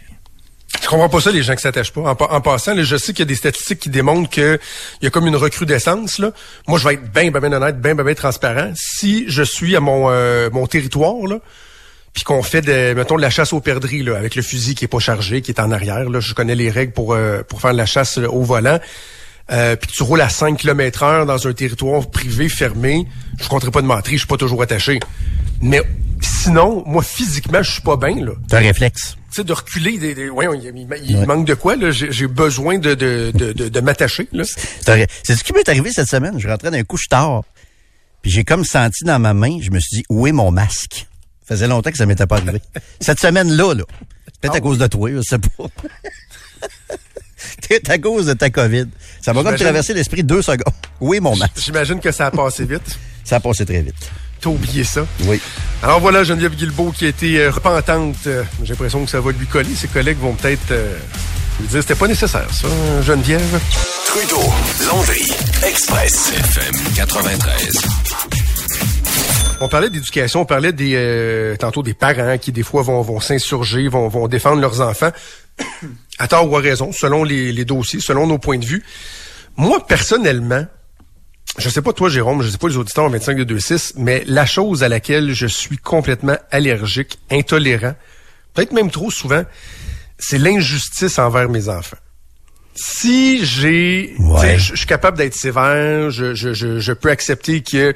[0.90, 2.00] Comprends pas ça, les gens qui s'attachent pas.
[2.00, 4.58] En, pa- en passant, je sais qu'il y a des statistiques qui démontrent que
[5.00, 6.18] il y a comme une recrudescence.
[6.18, 6.32] Là.
[6.66, 8.72] Moi, je vais être bien, bien, bien honnête, bien, bien, bien transparent.
[8.74, 11.38] Si je suis à mon, euh, mon territoire, là,
[12.12, 14.84] puis qu'on fait de, mettons, de la chasse aux perdrix, là, avec le fusil qui
[14.84, 17.60] est pas chargé, qui est en arrière, là, je connais les règles pour, euh, pour
[17.60, 18.80] faire de la chasse au volant.
[19.50, 23.06] Euh, puis que tu roules à 5 km heure dans un territoire privé fermé,
[23.40, 25.00] je compterai pas de mentir, je suis pas toujours attaché.
[25.60, 25.82] Mais
[26.20, 29.16] sinon, moi, physiquement, je suis pas bien, là C'est un réflexe.
[29.30, 31.90] tu sais, de reculer des, des voyons, il, il- il manque de quoi, là?
[31.90, 34.44] J'ai besoin de, de, de, de, de m'attacher, là.
[34.44, 36.38] C'est ce qui m'est arrivé cette semaine.
[36.38, 37.42] Je rentrais d'un couche tard.
[38.22, 41.06] Puis j'ai comme senti dans ma main, je me suis dit, où est mon masque?
[41.48, 42.60] Ça faisait longtemps que ça m'était pas arrivé.
[43.00, 43.82] Cette semaine-là, là.
[44.40, 45.64] Peut-être à cause de toi, je sais pas.
[47.68, 48.86] C'est à cause de ta COVID.
[49.20, 50.72] Ça m'a comme traversé l'esprit deux secondes.
[51.14, 51.52] Est mon masque?
[51.56, 52.98] J'imagine que ça a passé vite.
[53.24, 53.94] Ça a passé très vite.
[54.40, 55.06] T'as oublié ça.
[55.24, 55.40] Oui.
[55.82, 58.16] Alors voilà, Geneviève Guilbeault qui a été euh, repentante.
[58.26, 59.74] Euh, J'ai l'impression que ça va lui coller.
[59.74, 60.96] Ses collègues vont peut-être euh,
[61.60, 62.68] lui dire c'était pas nécessaire, ça,
[63.02, 63.60] Geneviève.
[64.06, 64.42] Trudeau,
[64.88, 65.30] Landry,
[65.66, 67.82] Express, FM 93.
[69.62, 73.20] On parlait d'éducation, on parlait des euh, tantôt des parents qui des fois vont, vont
[73.20, 75.10] s'insurger, vont, vont défendre leurs enfants.
[76.18, 78.82] À tort ou à raison, selon les, les dossiers, selon nos points de vue.
[79.56, 80.66] Moi, personnellement,
[81.58, 84.22] je sais pas toi, Jérôme, je sais pas les auditeurs en 25 de 26, mais
[84.26, 87.94] la chose à laquelle je suis complètement allergique, intolérant,
[88.54, 89.44] peut-être même trop souvent,
[90.18, 91.96] c'est l'injustice envers mes enfants.
[92.82, 94.58] Si j'ai, Ouais.
[94.58, 97.94] je suis capable d'être sévère, je, je, je, je peux accepter que,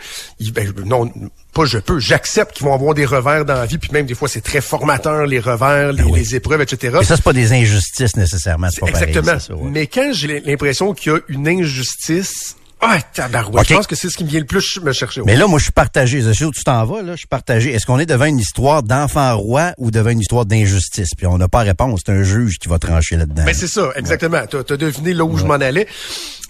[0.53, 1.11] ben, non,
[1.55, 4.14] pas je peux, j'accepte qu'ils vont avoir des revers dans la vie, puis même des
[4.14, 6.18] fois c'est très formateur les revers, les, oui.
[6.18, 6.99] les épreuves, etc.
[7.01, 8.68] Et ça, c'est pas des injustices nécessairement.
[8.70, 9.38] C'est pas pareil, Exactement.
[9.40, 9.70] c'est ça, ouais.
[9.70, 14.11] Mais quand j'ai l'impression qu'il y a une injustice, ah, tabarouette, je pense que c'est
[14.11, 15.23] ce qui me vient le plus me chercher.
[15.25, 16.21] Mais là, moi, je suis partagé.
[16.21, 17.13] Je sais où tu t'en vas, là.
[17.13, 17.73] Je suis partagé.
[17.73, 21.11] Est-ce qu'on est devant une histoire d'enfant roi ou devant une histoire d'injustice?
[21.17, 22.03] Puis on n'a pas réponse.
[22.05, 23.45] C'est un juge qui va trancher là-dedans.
[23.45, 24.43] Ben c'est ça, exactement.
[24.49, 25.87] T'as as deviné là où je m'en allais.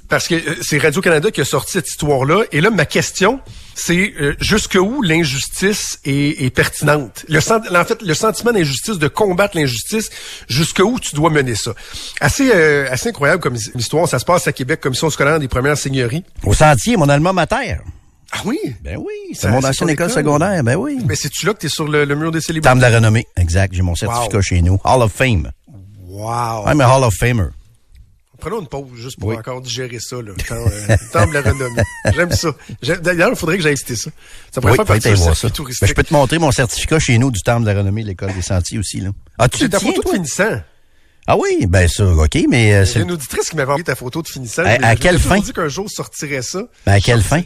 [0.08, 2.44] Parce que euh, c'est Radio-Canada qui a sorti cette histoire-là.
[2.52, 3.40] Et là, ma question,
[3.74, 7.24] c'est euh, jusqu'où l'injustice est, est pertinente?
[7.28, 10.10] Le sent- en fait, le sentiment d'injustice, de combattre l'injustice,
[10.48, 11.72] jusqu'où tu dois mener ça?
[12.20, 14.06] Assez, euh, assez incroyable comme his- histoire.
[14.06, 16.22] Ça se passe à Québec, commission scolaire des premières seigneuries.
[16.44, 17.78] Au sentier, mon alma mater.
[18.30, 18.58] Ah oui?
[18.82, 20.22] Ben oui, c'est mon ancienne école école?
[20.22, 20.62] secondaire.
[20.64, 20.98] Ben oui.
[21.06, 22.68] Mais c'est-tu là que t'es sur le, le mur des célébrités?
[22.68, 23.26] Temple de la renommée.
[23.36, 23.72] Exact.
[23.72, 24.42] J'ai mon certificat Wow.
[24.42, 24.78] chez nous.
[24.84, 25.50] Hall of Fame.
[26.08, 26.64] Wow!
[26.66, 27.48] I'm a Hall of Famer.
[28.44, 29.36] Prenons une pause juste pour Oui.
[29.36, 30.32] encore digérer ça, là.
[30.50, 31.82] Euh, de la renommée.
[32.14, 32.50] J'aime ça.
[33.00, 34.10] D'ailleurs, il faudrait que j'aille visiter ça.
[34.52, 35.48] Ça pourrait Oui, faire partie voir ça.
[35.48, 38.08] Ben, je peux te montrer mon certificat chez nous du Temple de la renommée de
[38.08, 39.10] l'école des sentiers aussi, là.
[39.38, 40.12] Ah, tu ta photo de toi?
[40.12, 40.60] finissant.
[41.26, 43.00] Ah oui, ben ça, OK, mais euh, c'est...
[43.00, 44.62] une auditrice qui m'avait envoyé ta photo de finissant.
[44.64, 45.40] À- à quelle fin?
[45.40, 46.64] dit qu'un jour sortirait ça.
[46.84, 47.40] Ben, à quelle fin?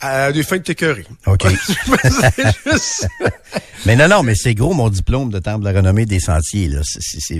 [0.00, 1.04] À des fins de t'écœurer.
[1.26, 1.46] OK.
[2.66, 3.08] Juste-
[3.86, 6.68] mais non, non, mais c'est gros mon diplôme de Temple de la renommée des sentiers,
[6.68, 6.80] là.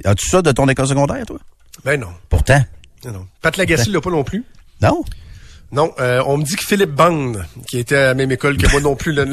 [0.05, 1.39] As-tu ça de ton école secondaire, toi?
[1.85, 2.13] Ben non.
[2.29, 2.65] Pourtant.
[3.05, 3.27] Non, non.
[3.41, 4.45] Pat Lagacé l'a pas non plus.
[4.81, 5.03] Non?
[5.73, 8.71] Non, euh, on me dit que Philippe Bande, qui était à la même école que
[8.71, 9.27] moi non plus, le-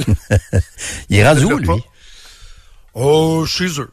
[1.10, 1.68] Il est rendu où, lui?
[1.68, 1.76] pas.
[2.94, 3.90] Oh, chez eux.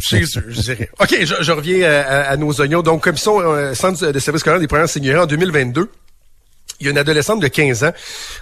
[0.00, 0.90] chez eux, je dirais.
[1.00, 2.82] OK, je, je reviens à, à- à nos oignons.
[2.82, 5.90] Donc, commission euh, centre de service scolaire des premières seigneuries en 2022.
[6.80, 7.92] Il y a une adolescente de 15 ans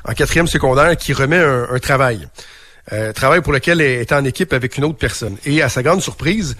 [0.04, 2.28] en quatrième secondaire qui remet un, un travail.
[2.92, 5.36] Euh, travail pour lequel elle est en équipe avec une autre personne.
[5.46, 6.56] Et à sa grande surprise,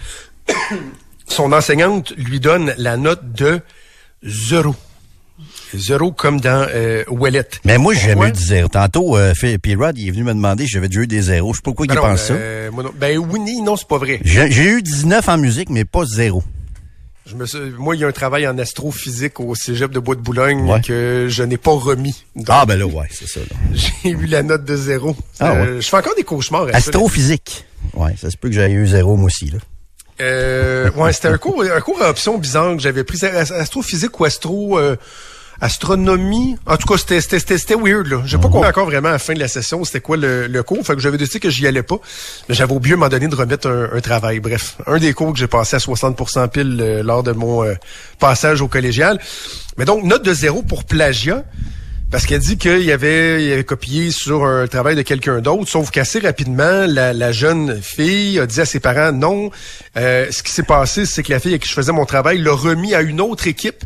[1.28, 3.60] son enseignante lui donne la note de
[4.22, 4.74] zéro.
[5.74, 7.58] Zéro comme dans euh, Ouellette.
[7.64, 8.68] Mais moi, j'ai jamais eu de zéro.
[8.68, 11.22] Tantôt, euh, Phil- puis Rod, il est venu me demander si j'avais déjà eu des
[11.22, 11.52] zéros.
[11.52, 12.34] Je sais pas pourquoi Ben il non, pense ça.
[12.34, 12.92] euh, moi non.
[12.96, 14.20] Ben oui, non, c'est pas vrai.
[14.24, 16.44] J'ai eu 19 en musique, mais pas zéro.
[17.26, 20.70] Je me suis- moi, il y a un travail en astrophysique au cégep de Bois-de-Boulogne
[20.70, 20.80] Ouais.
[20.82, 22.22] que je n'ai pas remis.
[22.36, 23.40] Donc, Ah, ben là, ouais, c'est ça.
[24.04, 25.16] J'ai eu la note de zéro.
[25.40, 26.66] Ah, Euh, Je fais encore des cauchemars.
[26.68, 27.64] à ça, Astrophysique.
[27.94, 29.58] Ouais, ça se peut que j'aie eu zéro, moi aussi, là.
[30.20, 33.24] Euh, ouais, c'était un cours, un cours à option bizarre que j'avais pris.
[33.24, 34.96] Astrophysique ou astro, euh,
[35.60, 36.56] astronomie.
[36.66, 38.22] En tout cas, c'était weird, là.
[38.24, 40.62] J'ai pas compris encore vraiment à la fin de la session c'était quoi le, le
[40.62, 40.84] cours.
[40.86, 41.96] Fait que j'avais décidé que j'y allais pas.
[42.48, 44.40] Mais j'avais oublié à un moment donné de remettre un, un travail.
[44.40, 47.74] Bref, un des cours que j'ai passé à 60% pile euh, lors de mon euh,
[48.18, 49.18] passage au collégial.
[49.76, 51.44] Mais donc, note de zéro pour plagiat.
[52.14, 55.90] Parce qu'elle dit qu'il avait, il avait copié sur un travail de quelqu'un d'autre, sauf
[55.90, 59.50] qu'assez rapidement, la, la jeune fille a dit à ses parents non.
[59.96, 62.38] Euh, ce qui s'est passé, c'est que la fille avec qui je faisais mon travail
[62.38, 63.82] l'a remis à une autre équipe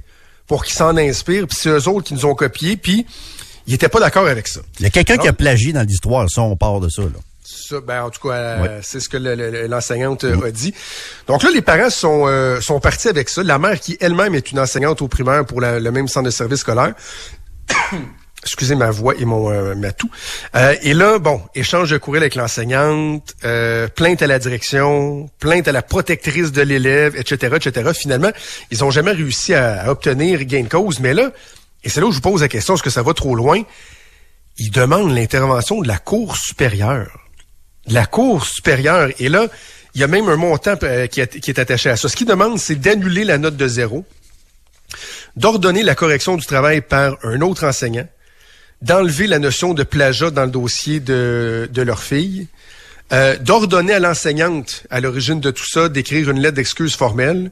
[0.46, 3.06] pour qu'ils s'en inspirent, puis c'est eux autres qui nous ont copié, puis
[3.66, 4.60] ils étaient pas d'accord avec ça.
[4.78, 7.08] Il y a quelqu'un qui a plagié dans l'histoire, ça, on part de ça, là.
[7.42, 8.80] Ça, ben, en tout cas, euh, Ouais.
[8.82, 10.74] c'est ce que le- le- l'enseignante euh, a dit.
[11.28, 13.42] Donc là, les parents sont, euh, sont partis avec ça.
[13.42, 16.30] La mère, qui elle-même est une enseignante au primaire pour la- le même centre de
[16.30, 16.92] service scolaire,
[18.42, 19.88] excusez ma voix et mon euh, ma.
[20.56, 25.68] Euh, et là, bon, échange de courriel avec l'enseignante, euh, plainte à la direction, plainte
[25.68, 27.90] à la protectrice de l'élève, etc., etc.
[27.94, 28.30] Finalement,
[28.70, 31.00] ils ont jamais réussi à, à obtenir gain de cause.
[31.00, 31.30] Mais là,
[31.84, 33.62] et c'est là où je vous pose la question, est-ce que ça va trop loin?
[34.58, 37.20] Ils demandent l'intervention de la Cour supérieure.
[37.86, 39.10] La Cour supérieure.
[39.18, 39.46] Et là,
[39.94, 42.08] il y a même un montant euh, qui, qui est attaché à ça.
[42.08, 44.04] Ce qu'ils demandent, c'est d'annuler la note de zéro,
[45.36, 48.06] d'ordonner la correction du travail par un autre enseignant,
[48.82, 52.46] d'enlever la notion de plagiat dans le dossier de, de leur fille,
[53.12, 57.50] euh, d'ordonner à l'enseignante, à l'origine de tout ça, d'écrire une lettre d'excuse formelle,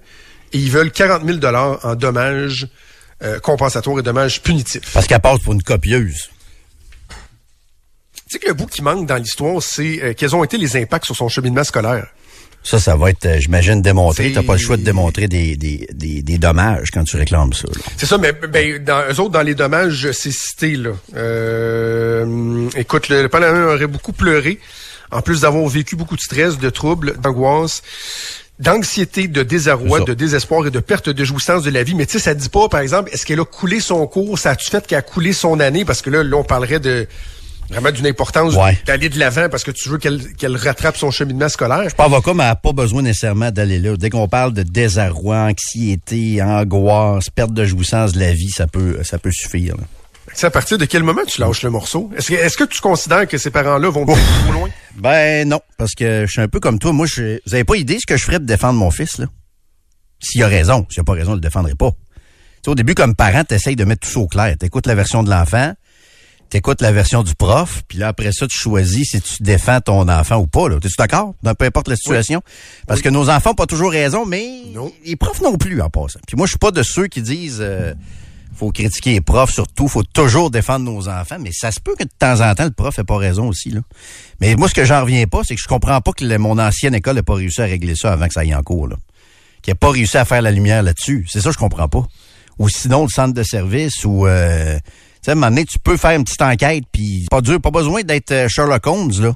[0.52, 2.68] et ils veulent 40 000 en dommages
[3.22, 4.92] euh, compensatoires et dommages punitifs.
[4.92, 6.30] Parce qu'elle passe pour une copieuse.
[8.14, 10.76] Tu sais que le bout qui manque dans l'histoire, c'est euh, quels ont été les
[10.76, 12.08] impacts sur son cheminement scolaire.
[12.66, 14.32] Ça, ça va être, euh, j'imagine, démontré.
[14.32, 17.68] T'as pas le choix de démontrer des, des, des, des dommages quand tu réclames ça.
[17.96, 20.90] C'est ça, mais ben, dans, eux autres, dans les dommages, c'est cité, là.
[21.14, 24.58] Euh, écoute, le, le Parlement aurait beaucoup pleuré,
[25.12, 27.82] en plus d'avoir vécu beaucoup de stress, de troubles, d'angoisse,
[28.58, 31.94] d'anxiété, de désarroi, de désespoir et de perte de jouissance de la vie.
[31.94, 34.50] Mais tu sais, ça dit pas, par exemple, est-ce qu'elle a coulé son cours, ça
[34.50, 35.84] a-tu fait qu'elle a coulé son année?
[35.84, 37.06] Parce que là, là, on parlerait de
[37.70, 38.78] vraiment d'une importance Ouais.
[38.86, 41.94] d'aller de l'avant parce que tu veux qu'elle qu'elle rattrape son cheminement scolaire.
[41.94, 43.96] Pas avocat, mais elle n'a pas besoin nécessairement d'aller là.
[43.96, 48.98] Dès qu'on parle de désarroi, anxiété, angoisse, perte de jouissance de la vie, ça peut,
[49.02, 49.76] ça peut suffire.
[49.76, 49.84] là.
[50.34, 52.10] C'est à partir de quel moment tu lâches le morceau?
[52.16, 54.68] Est-ce que, tu considères que ces parents-là vont beaucoup trop loin?
[54.96, 56.92] Ben non, parce que je suis un peu comme toi.
[56.92, 59.26] Moi, je, vous avez pas idée ce que je ferais pour défendre mon fils, là?
[60.20, 60.84] S'il a raison.
[60.90, 61.90] S'il a pas raison, je le défendrai pas.
[61.90, 61.96] Tu
[62.64, 64.56] sais, au début, comme parent, t'essayes de mettre tout ça au clair.
[64.58, 65.72] T'écoutes la version de l'enfant,
[66.48, 70.08] t'écoutes la version du prof, puis là, après ça, tu choisis si tu défends ton
[70.08, 70.68] enfant ou pas.
[70.68, 70.78] là.
[70.80, 71.34] T'es-tu d'accord?
[71.42, 72.42] Dans peu importe la situation.
[72.86, 74.92] Parce que nos enfants ont pas toujours raison, mais Non.
[75.04, 76.20] les profs non plus en passant.
[76.26, 77.58] Puis moi, je suis pas de ceux qui disent...
[77.60, 77.94] euh,
[78.58, 82.04] faut critiquer les profs, surtout, faut toujours défendre nos enfants, mais ça se peut que
[82.04, 83.80] de temps en temps, le prof ait pas raison aussi, là.
[84.40, 86.58] Mais moi, ce que j'en reviens pas, c'est que je comprends pas que le- mon
[86.58, 88.96] ancienne école n'ait pas réussi à régler ça avant que ça aille en cours, là.
[89.60, 91.26] Qu'il n'ait pas réussi à faire la lumière là-dessus.
[91.30, 92.06] C'est ça, que je comprends pas.
[92.58, 94.78] Ou sinon, le centre de service, ou, euh,
[95.26, 97.70] sais, à un moment donné, tu peux faire une petite enquête, puis pas dur, pas
[97.70, 99.34] besoin d'être euh, Sherlock Holmes, là,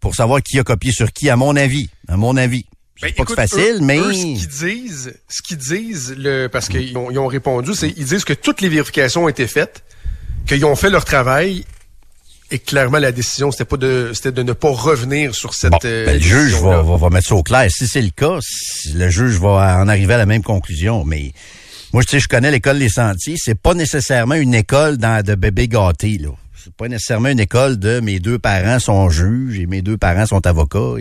[0.00, 1.88] pour savoir qui a copié sur qui, à mon avis.
[2.08, 2.64] À mon avis.
[3.00, 3.98] C'est Ben, pas écoute, facile, eux- mais...
[3.98, 7.92] eux, ce qu'ils disent, ce qu'ils disent, le, parce qu'ils ont, ils ont répondu, c'est
[7.96, 9.84] ils disent que toutes les vérifications ont été faites,
[10.46, 11.64] qu'ils ont fait leur travail,
[12.50, 15.70] et clairement la décision c'était pas de, c'était de ne pas revenir sur cette.
[15.72, 17.70] Bon, euh, ben, le juge va, va, va mettre ça au clair.
[17.70, 21.04] Si c'est le cas, si le juge va en arriver à la même conclusion.
[21.04, 21.32] Mais
[21.92, 23.36] moi, je sais, je connais l'école Les Sentiers.
[23.38, 26.18] C'est pas nécessairement une école de bébés gâtés.
[26.18, 26.30] là.
[26.62, 30.26] C'est pas nécessairement une école de mes deux parents sont juges et mes deux parents
[30.26, 30.94] sont avocats.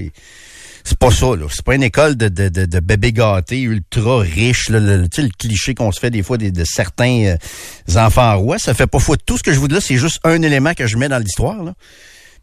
[0.86, 1.36] C'est pas ça.
[1.36, 1.48] là.
[1.52, 4.70] C'est pas une école de, de, de, bébés gâtés ultra riches.
[4.70, 8.38] Là, le, tu le cliché qu'on se fait des fois des, de certains euh, enfants
[8.38, 8.58] rois.
[8.60, 9.24] Ça fait pas foutre.
[9.26, 11.20] Tout ce que je vous dis là, c'est juste un élément que je mets dans
[11.20, 11.62] l'histoire.
[11.64, 11.74] là.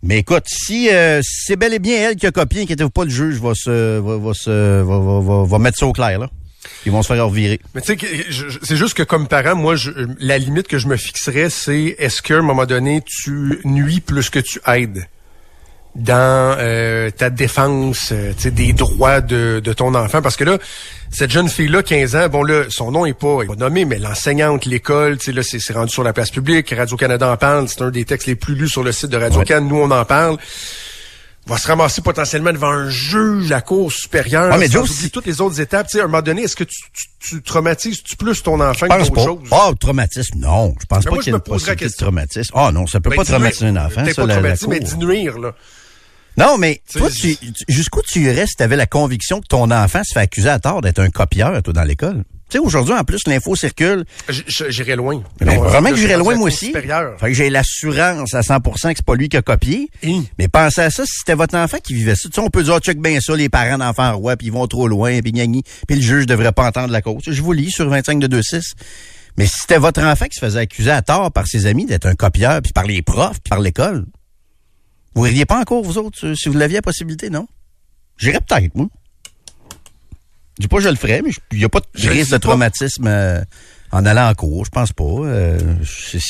[0.03, 3.11] Mais écoute, si euh, c'est bel et bien elle qui a copié, inquiétez-vous pas, le
[3.11, 6.29] juge va se va, va se va, va, va mettre ça au clair là.
[6.87, 7.61] Ils vont se faire revirer.
[7.75, 10.97] Mais tu sais, c'est juste que comme parent, moi, je, la limite que je me
[10.97, 15.07] fixerais, c'est est-ce qu'à un moment donné, tu nuis plus que tu aides
[15.95, 20.21] dans euh, ta défense euh, des droits de, de ton enfant?
[20.21, 20.59] Parce que là,
[21.11, 23.99] cette jeune fille-là, 15 ans, bon là, son nom est pas, est pas nommé, mais
[23.99, 27.69] l'enseignante, l'école, tu sais, là, c'est c'est rendu sur la place publique, Radio-Canada en parle,
[27.69, 30.05] c'est un des textes les plus lus sur le site de Radio-Can, nous on en
[30.05, 30.39] parle
[31.47, 34.97] va se ramasser potentiellement devant un juge, la cour supérieure, Ah, mais sans Joe, oublier
[35.03, 35.89] si- toutes les autres étapes.
[35.89, 38.89] Tu sais, à un moment donné, est-ce que tu, tu, tu traumatises-tu plus ton enfant
[38.89, 39.49] que d'autres choses?
[39.51, 40.75] Ah, traumatisme, non.
[40.81, 42.53] Je pense Mais pas qu'il y ait une possibilité de traumatisme.
[42.57, 44.69] Ah non, ça peut Ben, pas traumatiser un enfant, ça, pas la, mais cour.
[44.89, 45.55] dinuire, là.
[46.37, 49.47] Non, mais Tu toi, tu, tu- jusqu'où tu irais si tu avais la conviction que
[49.47, 52.25] ton enfant se fait accuser à tort d'être un copieur, toi, dans l'école?
[52.55, 54.05] Tu sais, aujourd'hui, en plus, l'info circule.
[54.29, 55.21] J- j- J'irais loin.
[55.41, 56.67] Ben, vraiment que pense loin, moi aussi.
[56.67, 57.19] supérieure.
[57.19, 59.89] Fait que j'ai l'assurance à 100% que c'est pas lui qui a copié.
[60.05, 60.29] Hi.
[60.39, 62.29] Mais pensez à ça, si c'était votre enfant qui vivait ça.
[62.29, 64.69] Tu sais, on peut dire, check bien ça, les parents d'enfants rois, puis ils vont
[64.69, 65.47] trop loin, puis gna,
[65.89, 67.25] puis le juge devrait pas entendre la cause.
[67.27, 68.75] Je vous lis sur 25 de 2.6.
[69.37, 72.07] Mais si c'était votre enfant qui se faisait accuser à tort par ses amis d'être
[72.07, 74.07] un copieur, puis par les profs, puis par l'école,
[75.17, 77.49] vous ririez pas en cours, vous autres, si vous l'aviez la possibilité, non?
[78.17, 78.87] J'irais peut-être, moi.
[80.59, 82.37] Je dis pas que je le ferais, mais il n'y a pas de risque de
[82.39, 83.41] traumatisme euh,
[83.91, 85.05] en allant en cours, je pense pas.
[85.05, 85.59] Euh,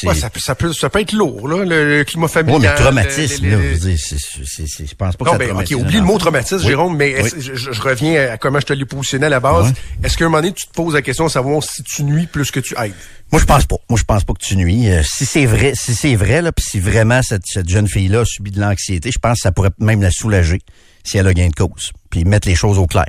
[0.04, 2.60] Ouais, ça, peut, ça, peut, ça peut être lourd, là, le, le climat familial.
[2.62, 5.50] mais traumatisme, les- là, je veux dire, je pense pas que Non, ça ben, ok,
[5.50, 6.66] traumatise oublie le mot traumatisme, Oui.
[6.68, 7.30] Jérôme, mais Oui.
[7.38, 9.72] je, je reviens à comment je te l'ai positionné à la base.
[10.02, 12.26] Est-ce qu'à un moment donné, tu te poses la question de savoir si tu nuis
[12.26, 12.92] plus que tu aides?
[13.32, 13.76] Moi, je pense pas.
[13.90, 14.88] Moi, je pense pas que tu nuis.
[14.90, 18.20] Euh, si c'est vrai, si c'est vrai, là, puis si vraiment cette, cette jeune fille-là
[18.20, 20.60] a subi de l'anxiété, je pense que ça pourrait même la soulager
[21.02, 21.92] si elle a gain de cause.
[22.10, 23.06] Puis mettre les choses au clair.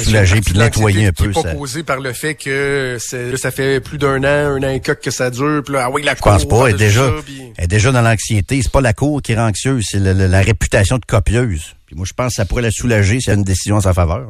[0.00, 1.30] Soulager, puis nettoyer un Qui peu.
[1.30, 1.54] est pas Ça.
[1.54, 4.26] causé par le fait que c'est- ça fait plus d'un an,
[4.56, 6.66] un an et quelques que ça dure, puis là, ah oui, la Je pense pas.
[6.68, 8.60] Elle est déjà, Ça, puis- elle est déjà dans l'anxiété.
[8.62, 11.74] C'est pas la cour qui rend anxieuse, c'est le- le- la réputation de copieuse.
[11.86, 13.80] Puis moi, je pense que ça pourrait la soulager si elle a une décision en
[13.80, 14.20] sa faveur.
[14.20, 14.26] là.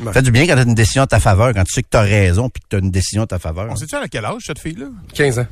[0.00, 0.06] Ouais.
[0.06, 1.82] Ça fait du bien quand tu as une décision en ta faveur, quand tu sais
[1.82, 3.66] que tu as raison, puis que tu as une décision en ta faveur.
[3.70, 4.86] On sait-tu à quel âge, cette fille-là?
[5.14, 5.46] 15 ans.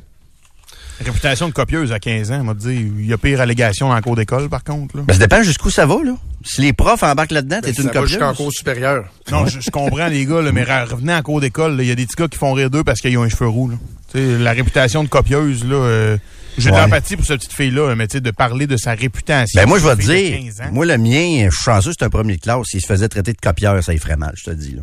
[1.04, 2.90] Réputation de copieuse à 15 ans, on m'a dit.
[2.98, 4.96] Il y a pire allégation en cours d'école, par contre.
[4.96, 5.04] Là.
[5.06, 6.14] Ben, ça dépend jusqu'où ça va, là.
[6.44, 8.08] Si les profs embarquent là-dedans, t'es Ben, une ça va copieuse.
[8.10, 9.04] jusqu'en cours supérieur.
[9.30, 11.76] Non, je, je comprends, les gars, là, mais revenez en cours d'école.
[11.80, 13.46] Il y a des petits gars qui font rire d'eux parce qu'ils ont un cheveu
[13.48, 13.68] roux.
[13.70, 13.76] Là.
[14.12, 16.18] Tu sais, la réputation de copieuse, là, euh,
[16.56, 16.80] j'ai de Ouais.
[16.80, 19.60] l'empathie pour cette petite fille-là, mais tu sais, de parler de sa réputation.
[19.60, 20.70] Ben moi, je vais te Une dire, 15 ans.
[20.72, 22.66] moi, le mien, je suis chanceux, c'est un premier classe.
[22.70, 24.72] S'il se faisait traiter de copieur, ça y ferait mal, je te dis.
[24.72, 24.82] Là.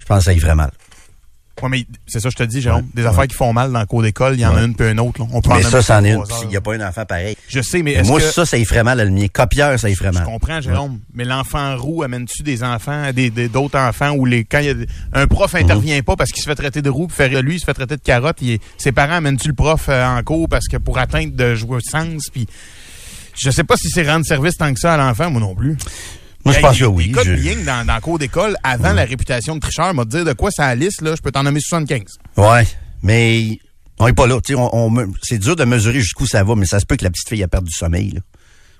[0.00, 0.70] Je pense que ça y ferait mal.
[1.60, 2.86] Ouais, mais c'est ça, je te dis, Jérôme.
[2.94, 4.88] Des affaires qui font mal dans le cours d'école, il y en a une puis
[4.88, 5.20] une autre.
[5.20, 5.26] Là.
[5.32, 6.24] On peut en Mais ça, c'en est une.
[6.26, 7.36] S'il n'y a pas un enfant pareil.
[7.48, 8.24] Je sais, mais est-ce moi, que...
[8.26, 9.26] ça, ça y ferait mal à le mien.
[9.32, 10.24] Copieur, ça y ferait Je mal.
[10.24, 10.98] comprends, Jérôme.
[11.14, 14.74] Mais l'enfant roux amène-tu des enfants, des d'autres enfants où les quand il y a
[15.12, 16.02] un prof intervient Mhm.
[16.02, 17.96] pas parce qu'il se fait traiter de roux, puis fait lui, il se fait traiter
[17.96, 20.98] de carotte, il est- ses parents amènent-tu le prof euh, en cours parce que pour
[20.98, 22.46] atteindre de jouer sens, puis
[23.40, 25.76] je sais pas si c'est rendre service tant que ça à l'enfant, moi non plus.
[26.44, 27.12] Moi, je pense que oui.
[27.12, 30.50] Codes Je- dans, dans cours d'école, avant la réputation de tricheur, m'a dit de quoi
[30.50, 32.02] ça liste, là, je peux t'en nommer 75.
[32.36, 32.66] Ouais,
[33.02, 33.58] mais
[33.98, 34.38] on est pas là.
[34.56, 37.10] On, on c'est dur de mesurer jusqu'où ça va, mais ça se peut que la
[37.10, 38.10] petite fille a perdu du sommeil.
[38.10, 38.20] Là.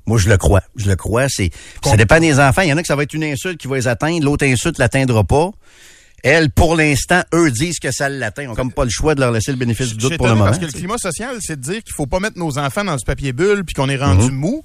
[0.06, 0.62] Moi, je le crois.
[0.74, 1.26] Je le crois.
[1.28, 1.50] C'est,
[1.84, 2.62] ça dépend des enfants.
[2.62, 4.44] Il y en a que ça va être une insulte qui va les atteindre, l'autre
[4.44, 5.50] insulte l'atteindra pas.
[6.24, 8.46] Elle, pour l'instant, eux disent que ça l'atteint.
[8.46, 10.34] On n'a comme pas le choix de leur laisser le bénéfice du doute pour le
[10.34, 10.46] moment.
[10.46, 12.94] Parce que le climat social, c'est de dire qu'il faut pas mettre nos enfants dans
[12.96, 14.34] du papier bulle puis qu'on est rendu Mhm.
[14.36, 14.64] mou.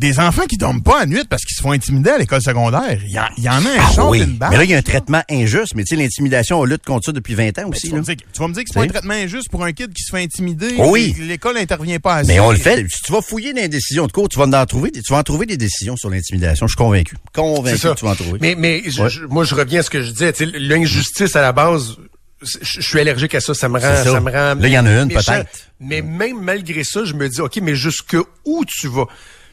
[0.00, 2.98] Des enfants qui dorment pas à nuit parce qu'ils se font intimider à l'école secondaire.
[3.04, 4.22] Il y, en- il y en a un Ah short, oui.
[4.22, 4.50] une barre.
[4.50, 5.74] Mais là, il y a un traitement injuste.
[5.74, 7.82] Mais tu sais, l'intimidation, on lutte contre ça depuis 20 ans Mais aussi.
[7.82, 8.00] tu, vas là.
[8.00, 9.92] me dire, tu vas me dire que c'est pas un traitement injuste pour un kid
[9.92, 10.74] qui se fait intimider.
[10.78, 11.14] Oh oui.
[11.20, 12.32] L'école intervient pas assez.
[12.32, 12.84] Mais on le fait.
[12.88, 15.12] Si tu vas fouiller dans les décisions de cours, tu vas en trouver, des- tu
[15.12, 16.66] vas en trouver des décisions sur l'intimidation.
[16.66, 17.16] Je suis convaincu.
[17.34, 17.94] Convaincu C'est ça.
[17.94, 18.38] que tu vas en trouver.
[18.40, 19.10] Mais, mais je- Ouais.
[19.10, 20.32] je- moi, je reviens à ce que je disais.
[20.32, 21.96] Tu sais, L'injustice à la base,
[22.42, 23.52] je, suis allergique à ça.
[23.52, 24.04] Ça me rend, ça.
[24.04, 24.20] ça.
[24.20, 24.54] me rend.
[24.54, 25.50] Là, il y en a une, peut-être.
[25.78, 29.06] Mais même malgré ça, je me dis, ok, mais jusque où tu vas?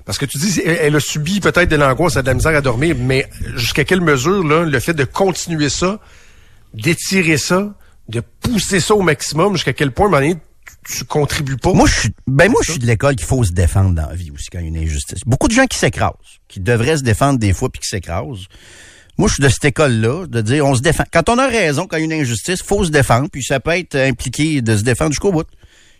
[0.08, 2.34] Parce que tu dis, elle, elle a subi peut-être de l'angoisse, elle a de la
[2.34, 6.00] misère à dormir, mais jusqu'à quelle mesure là, le fait de continuer ça,
[6.74, 7.76] d'étirer ça,
[8.08, 10.22] de pousser ça au maximum, jusqu'à quel point, à
[10.88, 11.74] tu contribues pas?
[11.74, 14.16] Moi, je suis, ben moi, je suis de l'école qu'il faut se défendre dans la
[14.16, 15.20] vie aussi quand il y a une injustice.
[15.26, 16.14] Beaucoup de gens qui s'écrasent,
[16.48, 18.46] qui devraient se défendre des fois puis qui s'écrasent.
[19.18, 21.04] Moi, je suis de cette école-là, de dire, on se défend.
[21.12, 23.60] Quand on a raison, quand il y a une injustice, faut se défendre, puis ça
[23.60, 25.48] peut être impliqué de se défendre jusqu'au bout.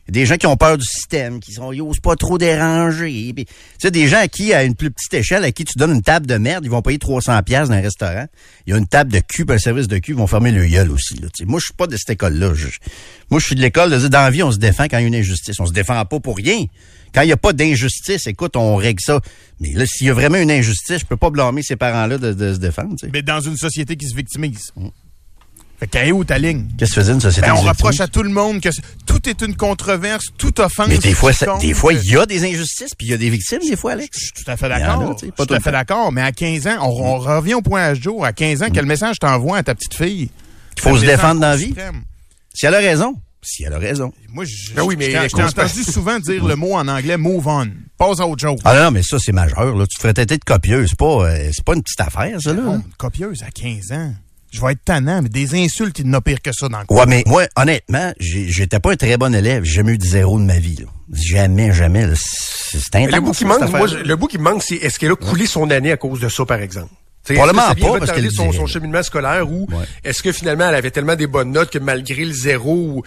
[0.10, 3.34] Des gens qui ont peur du système, qui sont, ils osent pas trop déranger.
[3.34, 5.78] Puis, Tu sais, des gens à qui, à une plus petite échelle, à qui tu
[5.78, 8.26] donnes une table de merde, ils vont payer 300 pièces dans un restaurant.
[8.66, 10.52] Il y a une table de cul, puis un service de cul, ils vont fermer
[10.52, 11.16] le gueule aussi.
[11.16, 12.54] Là, Tu sais, moi, je suis pas de cette école-là.
[13.30, 15.02] Moi, je suis de l'école de dire, dans la vie, on se défend quand il
[15.02, 15.60] y a une injustice.
[15.60, 16.66] On se défend pas pour rien.
[17.14, 19.20] Quand il n'y a pas d'injustice, écoute, on règle ça.
[19.60, 22.34] Mais là, s'il y a vraiment une injustice, je peux pas blâmer ces parents-là de,
[22.34, 22.96] de se défendre.
[22.98, 23.12] tu sais.
[23.14, 24.72] Mais dans une société qui se victimise.
[25.80, 26.68] Fait qu'elle est où ta ligne?
[26.78, 28.70] Qu'est-ce que tu faisais une société Ben, on reproche à tout le monde que
[29.06, 30.88] tout est une controverse, toute offense.
[30.88, 33.18] Mais des fois, ça- des fois, il y a des injustices, puis il y a
[33.18, 34.18] des victimes, des fois, Alex.
[34.20, 35.14] Je suis tout à fait d'accord.
[35.22, 36.12] Je suis tout à fait d'accord.
[36.12, 38.26] Mais à 15 ans, on, on revient au point à ce jour.
[38.26, 40.30] À 15 ans, quel message t'envoies à ta petite fille?
[40.78, 41.74] Il faut se défendre dans la vie.
[42.56, 43.14] Si elle a raison.
[43.44, 44.12] Si elle a raison.
[44.30, 47.48] Moi, je, Ben oui, mais je t'ai- entendu souvent dire le mot en anglais move
[47.48, 47.68] on.
[47.98, 48.60] Passe à autre chose.
[48.66, 49.76] Ah non, mais ça, c'est majeur.
[49.76, 49.86] Là.
[49.88, 50.90] Tu te ferais traiter de copieuse.
[50.90, 52.52] C'est pas, euh, c'est pas une petite affaire, ça.
[52.54, 52.62] Là.
[52.64, 54.14] Une copieuse à 15 ans.
[54.58, 56.98] Je vais être tannant, mais des insultes, il n'a pire que ça dans le cours.
[56.98, 59.64] Ouais, mais moi, honnêtement, j'étais pas un très bon élève.
[59.64, 60.78] J'ai jamais eu de zéro de ma vie.
[60.78, 60.88] Là.
[61.14, 62.08] Jamais, jamais.
[62.16, 63.12] C'est intense.
[63.14, 65.46] le bout qui manque, moi, le bout qui me manque, c'est est-ce qu'elle a coulé
[65.46, 66.92] son année à cause de ça, par exemple?
[67.36, 69.86] Probablement que ça pas, parce qu'elle son, son cheminement scolaire ou Ouais.
[70.04, 73.04] est-ce que finalement elle avait tellement des bonnes notes que malgré le zéro ou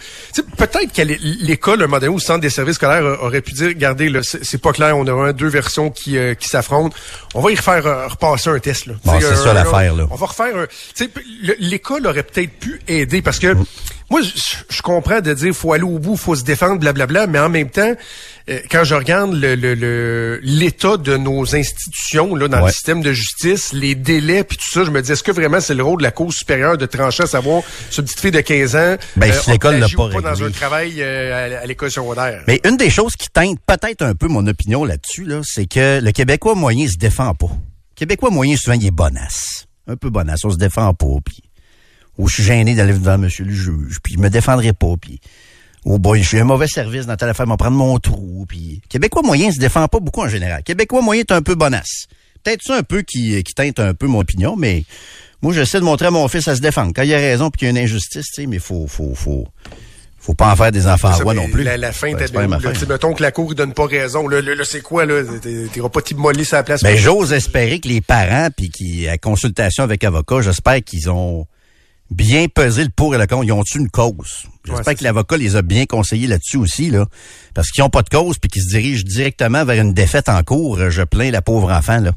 [0.57, 4.09] peut-être que l'école, un moment donné, le centre des services scolaires aurait pu dire, regardez,
[4.09, 6.95] là, c'est pas clair, on a un- deux versions qui, euh, qui s'affrontent.
[7.33, 8.85] On va y refaire euh, repasser un test.
[8.85, 8.93] Là.
[9.03, 10.05] Bon, c'est ça l'affaire, là.
[10.11, 10.67] On va refaire
[11.59, 13.65] L'école aurait peut-être pu aider parce que Mm.
[14.11, 14.29] Moi, je,
[14.69, 17.69] je comprends de dire faut aller au bout, faut se défendre, blablabla, mais en même
[17.69, 17.93] temps,
[18.49, 23.01] euh, quand je regarde le- le- le- l'état de nos institutions là, dans le système
[23.01, 25.83] de justice, les délais puis tout ça, je me dis est-ce que vraiment c'est le
[25.83, 28.95] rôle de la Cour supérieure de trancher à savoir cette petite fille de 15 ans
[29.15, 31.89] Ben, si l'école a l'a plagié pas ou dans un travail euh, à, à l'école
[31.91, 32.43] secondaire.
[32.47, 35.99] Mais une des choses qui teinte peut-être un peu mon opinion là-dessus, là, c'est que
[36.01, 37.47] le Québécois moyen se défend pas.
[37.47, 39.67] Le Québécois moyen, souvent, il est bonasse.
[39.87, 40.43] Un peu bonasse.
[40.43, 41.43] On se défend pas, puis...
[42.21, 45.19] Ou je suis gêné d'aller devant monsieur le juge, puis je me défendrai pas, puis...
[45.83, 48.81] Oh boy, je suis un mauvais service dans telle affaire, m'en prendre mon trou, puis...
[48.87, 50.61] Québécois moyen se défend pas beaucoup en général.
[50.61, 52.05] Québécois moyen est un peu bonasse.
[52.43, 54.85] Peut-être ça un peu qui, qui teinte un peu mon opinion, mais...
[55.41, 56.91] Moi, j'essaie de montrer à mon fils à se défendre.
[56.95, 59.15] Quand il a raison puis qu'il y a une injustice, tu sais, mais faut, faut,
[59.15, 59.47] faut,
[60.19, 61.63] faut pas en faire des enfants à Ça, roi mais non plus.
[61.63, 64.27] La, la fin, t'as t'sais, mettons que la Cour ne donne pas raison.
[64.27, 65.23] Là, là, là, c'est quoi, là?
[65.73, 66.83] T'iras pas t'immoler sur la place.
[66.83, 71.47] Ben, j'ose espérer que les parents, puis qui, à consultation avec avocat, j'espère qu'ils ont
[72.11, 73.45] bien pesé le pour et le contre.
[73.45, 74.43] Ils ont-tu une cause?
[74.65, 77.05] J'espère Ouais, que l'avocat les a bien conseillés là-dessus aussi, là.
[77.55, 80.43] Parce qu'ils ont pas de cause, puis qu'ils se dirigent directement vers une défaite en
[80.43, 80.77] cours.
[80.91, 82.11] Je plains la pauvre enfant, là.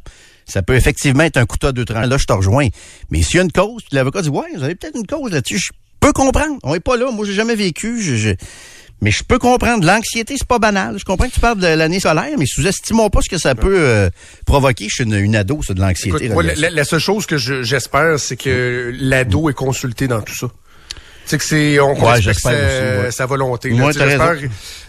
[0.46, 2.06] Ça peut effectivement être un couteau à deux tranches.
[2.06, 2.68] Là, je te rejoins.
[3.10, 5.58] Mais s'il y a une cause, l'avocat dit, ouais, vous avez peut-être une cause là-dessus.
[5.58, 5.70] Je
[6.00, 6.58] peux comprendre.
[6.64, 7.10] On est pas là.
[7.10, 8.02] Moi, j'ai jamais vécu.
[8.02, 8.34] Je, je-
[9.00, 9.84] Mais je peux comprendre.
[9.86, 10.98] L'anxiété, c'est pas banal.
[10.98, 13.76] Je comprends que tu parles de l'année solaire, mais sous-estimons pas ce que ça peut
[13.78, 14.08] euh,
[14.46, 16.28] provoquer chez une, une ado, ça, de l'anxiété.
[16.30, 16.62] Moi, la, là-dessus.
[16.62, 20.46] la- la seule chose que je- j'espère, c'est que l'ado est consulté dans tout ça.
[20.48, 23.10] Tu sais que c'est on Ouais, respecte j'espère sa, aussi, ouais.
[23.10, 23.70] sa volonté.
[23.76, 24.36] t'as j'espère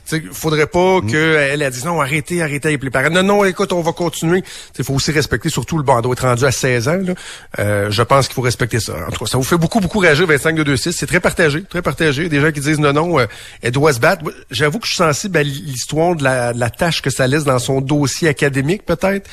[0.05, 3.09] sais, faudrait pas qu'elle a dit non, arrêtez, arrêtez avec les parents.
[3.09, 4.43] Non, non, écoute, on va continuer.
[4.77, 6.99] Il faut aussi respecter, surtout le bandeau est rendu à 16 ans.
[7.01, 7.13] Là.
[7.59, 8.93] Euh, je pense qu'il faut respecter ça.
[9.07, 11.63] En tout cas, ça vous fait beaucoup, beaucoup réagir, 25 2 6 C'est très partagé,
[11.63, 12.29] très partagé.
[12.29, 13.25] Des gens qui disent non, non, euh,
[13.61, 14.23] elle doit se battre.
[14.51, 17.43] J'avoue que je suis sensible à l'histoire de la, de la tâche que ça laisse
[17.43, 19.29] dans son dossier académique, peut-être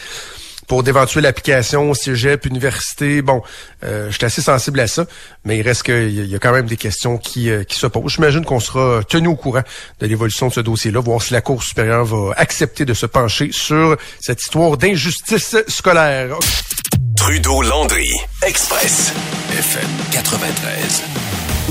[0.69, 3.21] pour d'éventuelles applications, cégep, université.
[3.23, 3.43] Bon,
[3.85, 5.07] euh, je suis assez sensible à ça,
[5.45, 8.13] mais il reste qu'il y a- quand même des questions qui, euh, qui se posent.
[8.13, 9.63] J'imagine qu'on sera tenu au courant
[10.01, 13.51] de l'évolution de ce dossier-là, voir si la Cour supérieure va accepter de se pencher
[13.53, 16.37] sur cette histoire d'injustice scolaire.
[17.17, 18.11] Trudeau-Landry,
[18.47, 19.13] Express,
[19.53, 21.03] FM 93.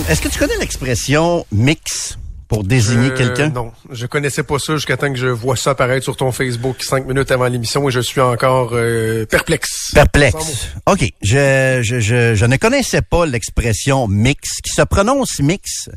[0.09, 2.17] Est-ce que tu connais l'expression mix
[2.51, 3.47] pour désigner quelqu'un?
[3.47, 6.83] Non, je connaissais pas ça jusqu'à temps que je vois ça apparaître sur ton Facebook
[6.83, 9.91] cinq minutes avant l'émission et je suis encore euh, perplexe.
[9.93, 10.67] Perplexe.
[10.85, 11.13] OK.
[11.21, 15.89] Je, je, je, je ne connaissais pas l'expression mix, qui se prononce mix,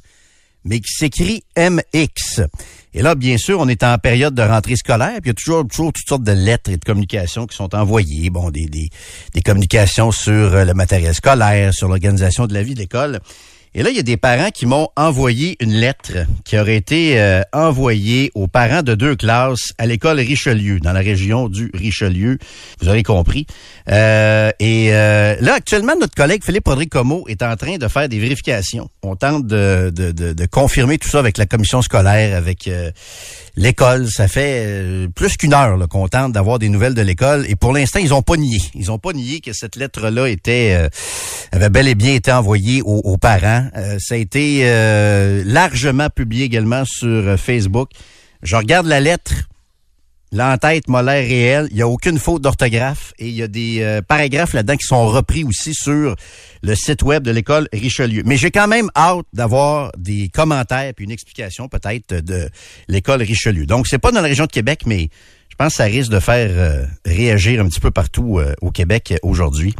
[0.64, 2.42] mais qui s'écrit MX.
[2.94, 5.34] Et là, bien sûr, on est en période de rentrée scolaire, puis il y a
[5.34, 8.30] toujours, toujours toutes sortes de lettres et de communications qui sont envoyées.
[8.30, 8.90] Bon, des, des,
[9.34, 13.18] des communications sur euh, le matériel scolaire, sur l'organisation de la vie de l'école.
[13.76, 16.12] Et là, il y a des parents qui m'ont envoyé une lettre
[16.44, 21.00] qui aurait été euh, envoyée aux parents de deux classes à l'école Richelieu, dans la
[21.00, 22.38] région du Richelieu.
[22.80, 23.46] Vous aurez compris.
[23.90, 28.08] Euh, et euh, là, actuellement, notre collègue Philippe Rodrigue Como est en train de faire
[28.08, 28.88] des vérifications.
[29.02, 32.92] On tente de, de, de, de confirmer tout ça avec la commission scolaire, avec euh,
[33.56, 34.08] l'école.
[34.08, 37.44] Ça fait euh, plus qu'une heure qu'on tente d'avoir des nouvelles de l'école.
[37.48, 38.58] Et pour l'instant, ils ont pas nié.
[38.74, 40.88] Ils ont pas nié que cette lettre-là était euh,
[41.52, 43.68] avait bel et bien été envoyée aux, aux parents.
[43.76, 47.90] Euh, ça a été euh, largement publié également sur euh, Facebook.
[48.42, 49.32] Je regarde la lettre.
[50.32, 51.68] L'entête m'a l'air réelle.
[51.70, 54.86] Il n'y a aucune faute d'orthographe et il y a des euh, paragraphes là-dedans qui
[54.86, 56.16] sont repris aussi sur
[56.62, 58.22] le site web de l'école Richelieu.
[58.26, 62.48] Mais j'ai quand même hâte d'avoir des commentaires puis une explication peut-être de
[62.88, 63.64] l'école Richelieu.
[63.64, 65.08] Donc, c'est pas dans la région de Québec, mais
[65.54, 68.72] je pense que ça risque de faire euh, réagir un petit peu partout euh, au
[68.72, 69.72] Québec euh, aujourd'hui.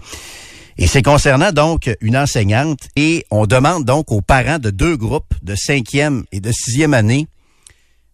[0.77, 5.35] Et c'est concernant donc une enseignante et on demande donc aux parents de deux groupes
[5.43, 7.29] de cinquième et de sixième année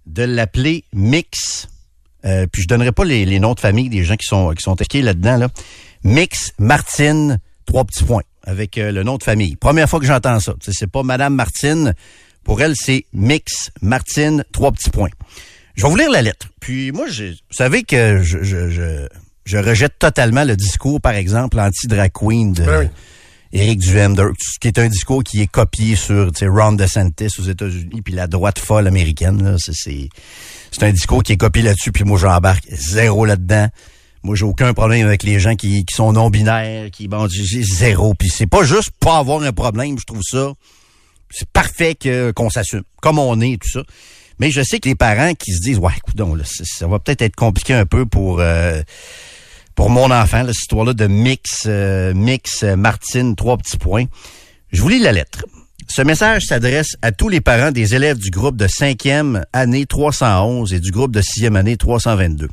[0.06, 1.68] de l'appeler Mix.
[2.26, 4.76] Euh, puis je donnerai pas les, noms de famille des gens qui sont qui sont
[4.76, 5.48] là-dedans là.
[6.04, 9.56] Mix Martine trois petits points avec euh, le nom de famille.
[9.56, 10.54] Première fois que j'entends ça.
[10.60, 11.94] C'est pas Madame Martine.
[12.44, 15.10] Pour elle, c'est Mix Martine trois petits points.
[15.76, 16.48] Je vais vous lire la lettre.
[16.60, 19.06] Puis moi, je, vous savez que je, je, je,
[19.50, 22.90] je rejette totalement le discours, par exemple, anti-drag queen de Ben
[23.52, 23.76] oui.
[23.76, 27.42] Duhem, de- qui est un discours qui est copié sur tu sais, Ron DeSantis aux
[27.48, 29.42] États-Unis, puis la droite folle américaine.
[29.42, 29.56] là.
[29.58, 30.08] C'est,
[30.82, 33.68] un discours qui est copié là-dessus, puis moi j'embarque zéro là-dedans.
[34.22, 38.14] Moi, j'ai aucun problème avec les gens qui, qui sont non-binaires, qui bon, j'ai zéro.
[38.14, 40.52] Puis c'est pas juste pas avoir un problème, je trouve ça.
[41.30, 43.82] C'est parfait que qu'on s'assume, comme on est, tout ça.
[44.38, 46.98] Mais je sais que les parents qui se disent, ouais, écoute, là, c'est- ça va
[46.98, 48.82] peut-être être compliqué un peu pour euh,
[49.80, 54.04] pour mon enfant, cette histoire-là de Mix, euh, Mix euh, Martine, trois petits points.
[54.72, 55.46] Je vous lis la lettre.
[55.88, 60.74] Ce message s'adresse à tous les parents des élèves du groupe de 5e année 311
[60.74, 62.50] et du groupe de 6e année 322.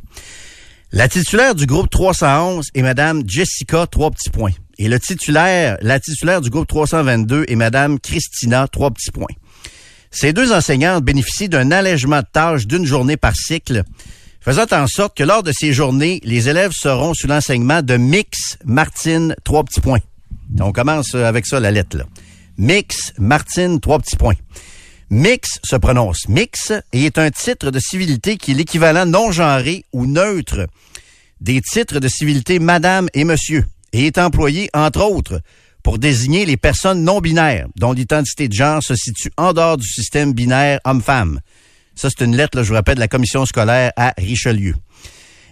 [0.94, 4.54] La titulaire du groupe 311 est Madame Jessica, trois petits points.
[4.78, 9.36] Et titulaire, la titulaire du groupe 322 est Madame Christina, trois petits points.
[10.12, 13.84] Ces deux enseignantes bénéficient d'un allègement de tâches d'une journée par cycle,
[14.48, 18.58] faisant en sorte que lors de ces journées, les élèves seront sous l'enseignement de Mix
[18.64, 20.00] Martine, trois petits points.
[20.62, 21.98] On commence avec ça, la lettre.
[22.58, 24.38] Mix Martine, trois petits points.
[25.10, 29.84] Mix se prononce mix et est un titre de civilité qui est l'équivalent non genré
[29.92, 30.66] ou neutre
[31.42, 35.42] des titres de civilité madame et monsieur et est employé, entre autres,
[35.84, 39.88] pour désigner les personnes non binaires dont l'identité de genre se situe en dehors du
[39.88, 41.42] système binaire homme-femme.
[41.98, 44.76] Ça, c'est une lettre, là, je vous rappelle, de la commission scolaire à Richelieu.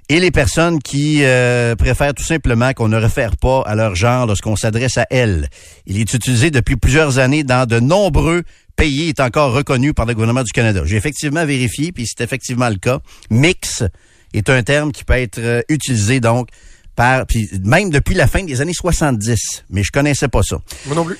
[0.07, 4.27] Et les personnes qui euh, préfèrent tout simplement qu'on ne réfère pas à leur genre
[4.27, 5.49] lorsqu'on s'adresse à elles.
[5.87, 8.43] Il est utilisé depuis plusieurs années dans de nombreux
[8.75, 10.83] pays, est encore reconnu par le gouvernement du Canada.
[10.85, 12.99] J'ai effectivement vérifié, puis c'est effectivement le cas.
[13.31, 13.83] Mix
[14.35, 16.49] est un terme qui peut être euh, utilisé donc
[16.95, 20.57] par, puis même depuis la fin des années 70, mais je connaissais pas ça.
[20.85, 21.17] Moi non plus.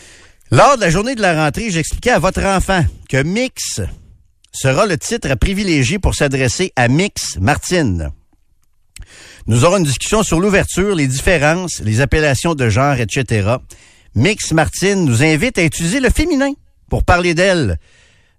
[0.51, 3.81] Lors de la journée de la rentrée, j'expliquais à votre enfant que Mix
[4.55, 8.11] sera le titre à privilégier pour s'adresser à Mix Martine.
[9.47, 13.57] Nous aurons une discussion sur l'ouverture, les différences, les appellations de genre, etc.
[14.15, 16.53] Mix Martine nous invite à utiliser le féminin
[16.89, 17.77] pour parler d'elle.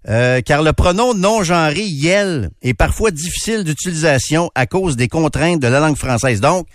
[0.09, 5.59] Euh, car le pronom non genré yel est parfois difficile d'utilisation à cause des contraintes
[5.59, 6.41] de la langue française.
[6.41, 6.67] Donc,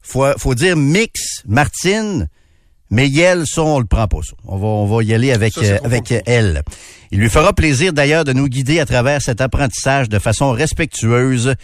[0.00, 2.28] faut, faut dire mix, Martine,
[2.92, 4.34] mais Yel, ça, on le prend pas, ça.
[4.46, 6.62] On va, on va y aller avec, euh, avec elle.
[7.10, 11.54] Il lui fera plaisir d'ailleurs de nous guider à travers cet apprentissage de façon respectueuse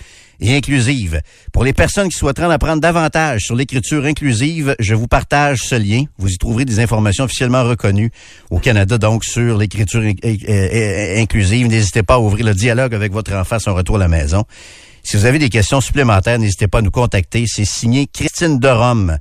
[0.40, 1.20] et inclusive.
[1.52, 5.74] Pour les personnes qui souhaiteraient en apprendre davantage sur l'écriture inclusive, je vous partage ce
[5.74, 6.04] lien.
[6.16, 8.10] Vous y trouverez des informations officiellement reconnues
[8.48, 11.66] au Canada, donc sur l'écriture inclusive.
[11.66, 14.44] N'hésitez pas à ouvrir le dialogue avec votre enfant à son retour à la maison.
[15.02, 17.44] Si vous avez des questions supplémentaires, n'hésitez pas à nous contacter.
[17.46, 19.18] C'est signé Christine Derome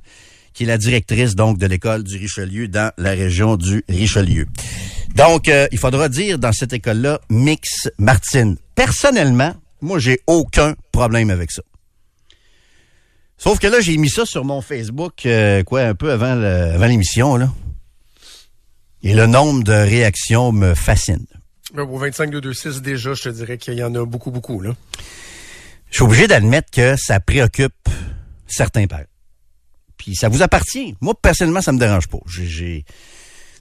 [0.58, 4.48] qui est la directrice donc de l'école du Richelieu dans la région du Richelieu.
[5.14, 8.56] Donc, euh, il faudra dire dans cette école-là Mix Martine.
[8.74, 11.62] Personnellement, moi, j'ai aucun problème avec ça.
[13.36, 16.34] Sauf que là, j'ai mis ça sur mon Facebook, euh, quoi, un peu avant
[16.88, 17.52] l'émission, là.
[19.04, 21.26] Et le nombre de réactions me fascine.
[21.76, 24.74] Au 25 226 déjà, je te dirais qu'il y en a beaucoup, beaucoup, là.
[25.90, 27.88] Je suis obligé d'admettre que ça préoccupe
[28.48, 29.06] certains pères.
[30.08, 30.96] Puis ça vous appartient.
[31.02, 32.16] Moi, personnellement, ça me dérange pas.
[32.26, 32.86] J'ai,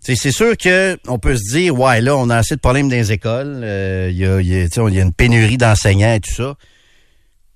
[0.02, 2.96] c'est sûr que on peut se dire, ouais, là, on a assez de problèmes dans
[2.96, 3.60] les écoles.
[3.66, 6.56] Euh, il y, a, y, a, une pénurie d'enseignants et tout ça.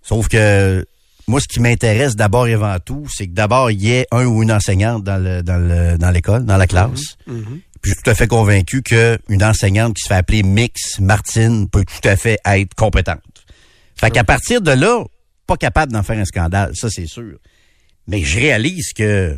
[0.01, 0.85] Sauf que
[1.25, 4.25] moi, ce qui m'intéresse d'abord et avant tout, c'est que d'abord, il y ait un
[4.25, 7.15] ou une enseignante dans le, dans le, dans l'école, dans la classe.
[7.29, 7.33] Mm-hmm.
[7.33, 7.59] Mm-hmm.
[7.81, 11.69] Puis je suis tout à fait convaincu qu'une enseignante qui se fait appeler Mix Martine
[11.69, 13.21] peut tout à fait être compétente.
[13.95, 15.01] Fait qu'à partir de là,
[15.47, 17.37] pas capable d'en faire un scandale, ça c'est sûr.
[18.07, 19.37] Mais je réalise que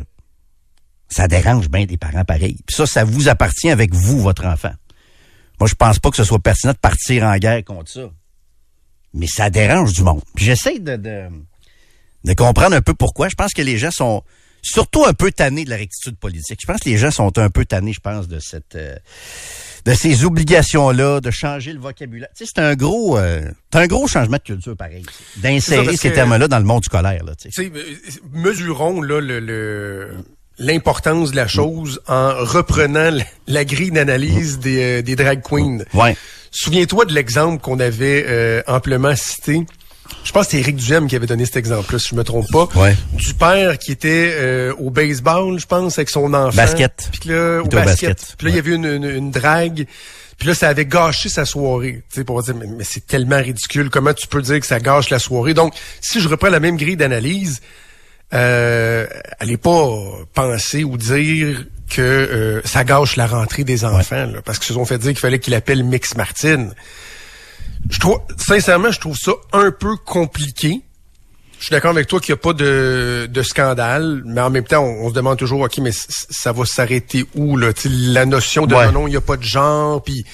[1.08, 2.58] ça dérange bien des parents pareils.
[2.66, 4.72] Puis ça, ça vous appartient avec vous, votre enfant.
[5.60, 8.10] Moi, je pense pas que ce soit pertinent de partir en guerre contre ça.
[9.12, 10.22] Mais ça dérange du monde.
[10.36, 13.28] J'essaie de, de, comprendre un peu pourquoi.
[13.28, 14.24] Je pense que les gens sont
[14.64, 16.58] surtout un peu tannés de la rectitude politique.
[16.60, 18.74] Je pense que les gens sont un peu tannés, je pense, de cette...
[18.74, 18.96] Euh,
[19.84, 22.30] de ces obligations-là, de changer le vocabulaire.
[22.34, 25.04] Tu sais, c'est un gros, euh, c'est un gros changement de culture, pareil.
[25.36, 27.34] D'insérer ces termes-là dans le monde scolaire, là.
[27.34, 27.70] Tu sais.
[27.74, 27.82] Euh,
[28.32, 30.14] mesurons là le,
[30.58, 33.10] l'importance de la chose en reprenant
[33.46, 35.84] la grille d'analyse des, euh, des drag queens.
[35.92, 36.16] Ouais.
[36.50, 39.66] Souviens-toi de l'exemple qu'on avait amplement cité
[40.24, 42.50] je pense que c'est Éric Duhem qui avait donné cet exemple-là, si je me trompe
[42.50, 42.68] pas.
[42.74, 42.96] Ouais.
[43.12, 46.56] Du père qui était euh, au baseball, je pense, avec son enfant.
[46.56, 47.10] Basket.
[47.12, 48.34] Puis là, au basket.
[48.38, 49.86] Puis là, il y avait une, une, drague.
[50.38, 52.02] Puis là, ça avait gâché sa soirée.
[52.10, 53.90] Tu sais, pour dire, mais, mais c'est tellement ridicule.
[53.90, 55.54] Comment tu peux dire que ça gâche la soirée?
[55.54, 57.60] Donc, si je reprends la même grille d'analyse,
[58.32, 59.06] euh,
[59.38, 59.88] allez pas
[60.32, 64.74] penser ou dire que euh, ça gâche la rentrée des enfants, là, parce qu'ils se
[64.74, 66.72] sont fait dire qu'il fallait qu'il appelle Mix Martine
[67.90, 70.80] je trouve, sincèrement, je trouve ça un peu compliqué.
[71.58, 74.64] Je suis d'accord avec toi qu'il n'y a pas de, de, scandale, mais en même
[74.64, 77.70] temps, on, se demande toujours, OK, mais ça va s'arrêter où, là?
[77.84, 80.24] la notion de non, il n'y a pas de genre, puis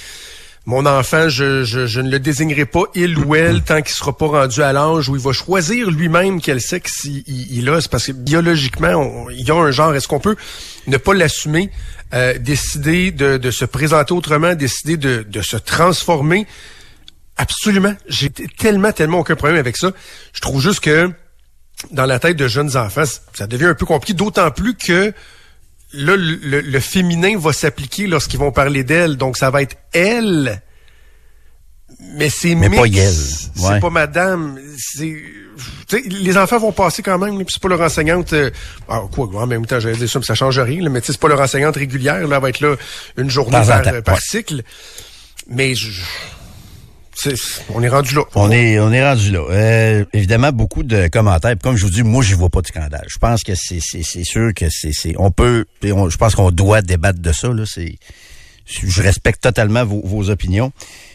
[0.67, 4.17] mon enfant, je, je, je, ne le désignerai pas il ou elle tant qu'il sera
[4.17, 7.81] pas rendu à l'âge où il va choisir lui-même quel sexe il, il, a.
[7.81, 9.95] C'est parce que biologiquement, il y a un genre.
[9.95, 10.37] Est-ce qu'on peut
[10.87, 11.71] ne pas l'assumer,
[12.13, 16.47] euh, décider de, de, se présenter autrement, décider de, de se transformer?
[17.41, 17.95] Absolument.
[18.09, 19.93] J'ai tellement, tellement aucun problème avec ça.
[20.33, 21.11] Je trouve juste que
[21.91, 25.13] dans la tête de jeunes enfants, ça devient un peu compliqué, d'autant plus que
[25.95, 29.17] là, le, le féminin va s'appliquer lorsqu'ils vont parler d'elle.
[29.17, 30.63] Donc, ça va être elle
[32.15, 33.13] mais c'est Mais pas elle.
[33.13, 33.81] C'est Ouais.
[33.81, 34.59] pas madame.
[34.79, 35.23] C'est,
[36.07, 38.33] les enfants vont passer quand même, c'est pas leur enseignante.
[38.33, 38.51] euh,
[38.89, 40.83] ah, quoi, en même temps, j'allais dire ça, mais ça change rien.
[40.83, 42.27] là, mais tu sais, c'est pas leur enseignante régulière.
[42.27, 42.77] Là, elle va être là
[43.17, 44.21] une journée par, temps, par ouais.
[44.23, 44.63] cycle.
[45.49, 45.91] Mais je,
[47.75, 48.23] on est rendu là.
[48.35, 49.41] On est, on est rendu là.
[49.51, 51.55] Euh, évidemment, beaucoup de commentaires.
[51.63, 53.07] Comme je vous dis, moi, je vois pas de scandale.
[53.09, 56.83] Je pense que c'est, c'est, sûr que c'est, on peut, on- je pense qu'on doit
[56.83, 57.49] débattre de ça.
[57.49, 57.97] Là, c'est,
[58.71, 60.73] je respecte totalement vos, vos opinions.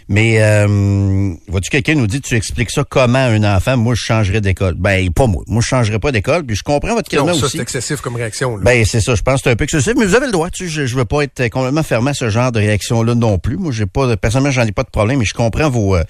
[0.08, 4.01] Mais, euh, vois-tu, quelqu'un nous dit, tu expliques ça comment à un enfant, moi, je
[4.01, 4.76] changerais d'école.
[4.76, 5.43] Ben, pas moi.
[5.47, 6.45] Moi, je changerais pas d'école.
[6.45, 7.58] Puis je comprends votre ça, aussi.
[7.58, 8.58] c'est excessif comme réaction.
[8.58, 8.64] Là.
[8.64, 9.16] Ben, c'est ça.
[9.16, 10.51] Je pense que c'est un peu excessif, mais vous avez le droit.
[10.51, 13.39] Tu sais, je, je veux pas être complètement fermé à ce genre de réaction-là non
[13.39, 13.58] plus.
[13.58, 16.03] Moi, j'ai pas, personnellement, j'en ai pas de problème, mais je comprends vos, euh,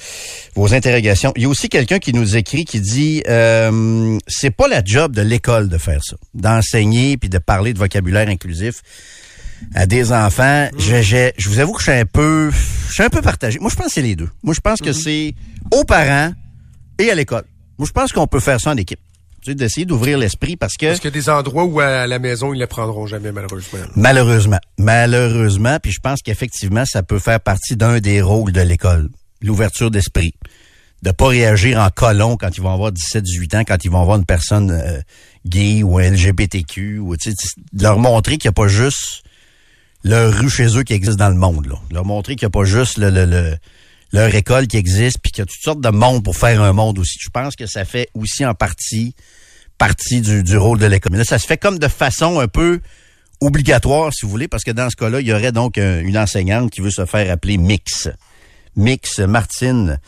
[0.56, 1.32] vos interrogations.
[1.38, 5.14] Il y a aussi quelqu'un qui nous écrit qui dit, euh, c'est pas la job
[5.14, 8.82] de l'école de faire ça, d'enseigner puis de parler de vocabulaire inclusif
[9.74, 10.70] à des enfants.
[10.78, 13.60] Je, je, je vous avoue que je suis un peu, je suis un peu partagé.
[13.60, 14.30] Moi, je pense que c'est les deux.
[14.44, 15.34] Moi, je pense que c'est
[15.72, 16.32] aux parents
[17.00, 17.44] et à l'école.
[17.78, 19.00] Moi, je pense qu'on peut faire ça en équipe.
[19.42, 22.08] Tu sais, d'essayer d'ouvrir l'esprit parce que Parce qu'il y a des endroits où à
[22.08, 23.80] la maison, ils ne les prendront jamais, malheureusement.
[23.96, 24.60] Malheureusement.
[24.80, 29.10] Malheureusement, puis je pense qu'effectivement, ça peut faire partie d'un des rôles de l'école.
[29.42, 30.34] L'ouverture d'esprit.
[31.04, 34.18] De pas réagir en colon quand ils vont avoir 17-18 ans, quand ils vont avoir
[34.18, 35.00] une personne euh,
[35.46, 37.36] gay ou LGBTQ, ou tu sais,
[37.74, 39.22] de leur montrer qu'il n'y a pas juste
[40.06, 41.66] leur rue chez eux qui existe dans le monde.
[41.66, 41.76] Là.
[41.92, 43.58] Leur montrer qu'il n'y a pas juste le, le, le-
[44.14, 46.72] leur école qui existe, puis qu'il y a toutes sortes de monde pour faire un
[46.72, 47.18] monde aussi.
[47.22, 49.14] Je pense que ça fait aussi en partie
[49.78, 51.12] partie du, du rôle de l'école.
[51.12, 52.80] Mais là, ça se fait comme de façon un peu
[53.42, 56.18] obligatoire, si vous voulez, parce que dans ce cas-là, il y aurait donc un- une
[56.18, 58.08] enseignante qui veut se faire appeler Mix.
[58.78, 60.00] Mix Martine.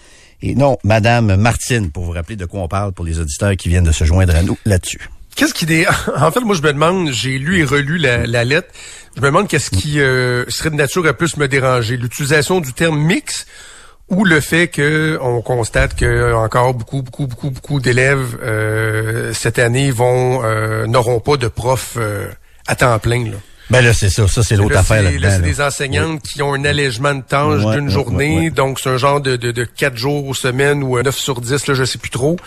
[0.42, 3.68] Et non, Madame Martine, pour vous rappeler de quoi on parle pour les auditeurs qui
[3.70, 5.10] viennent de se joindre à nous là-dessus.
[5.38, 5.86] Qu'est-ce qui dé...
[6.18, 8.68] En fait, moi, je me demande, j'ai lu et relu la, la lettre,
[9.16, 12.74] je me demande qu'est-ce qui euh, serait de nature à plus me déranger, l'utilisation du
[12.74, 13.46] terme mix
[14.10, 19.60] ou le fait que on constate que encore beaucoup, beaucoup, beaucoup, beaucoup d'élèves euh, cette
[19.60, 22.28] année vont euh, n'auront pas de prof euh,
[22.68, 23.26] à temps plein.
[23.26, 23.38] Là.
[23.70, 24.26] Ben là, c'est ça.
[24.30, 25.22] Ça, c'est l'autre Là, affaire là-dedans.
[25.28, 25.46] là, c'est là.
[25.48, 28.96] des enseignantes qui ont un allègement de tâches Ouais, d'une ouais, journée, donc c'est un
[28.98, 31.98] genre de, de, de 4 jours semaine ou un 9 sur 10, là, je sais
[31.98, 32.38] plus trop.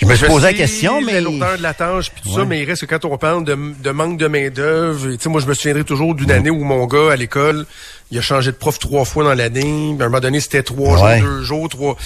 [0.00, 1.14] Je me suis posé la question, mais...
[1.14, 3.44] La lourdeur de la tâche, puis tout ça, mais il reste que quand on parle
[3.44, 6.62] de, de manque de main-d'œuvre, tu sais, moi, je me souviendrai toujours d'une année où
[6.64, 7.66] mon gars, à l'école,
[8.10, 9.96] il a changé de prof trois fois dans l'année.
[9.98, 11.18] À un moment donné, c'était trois Ouais.
[11.20, 11.96] jours, deux jours, trois.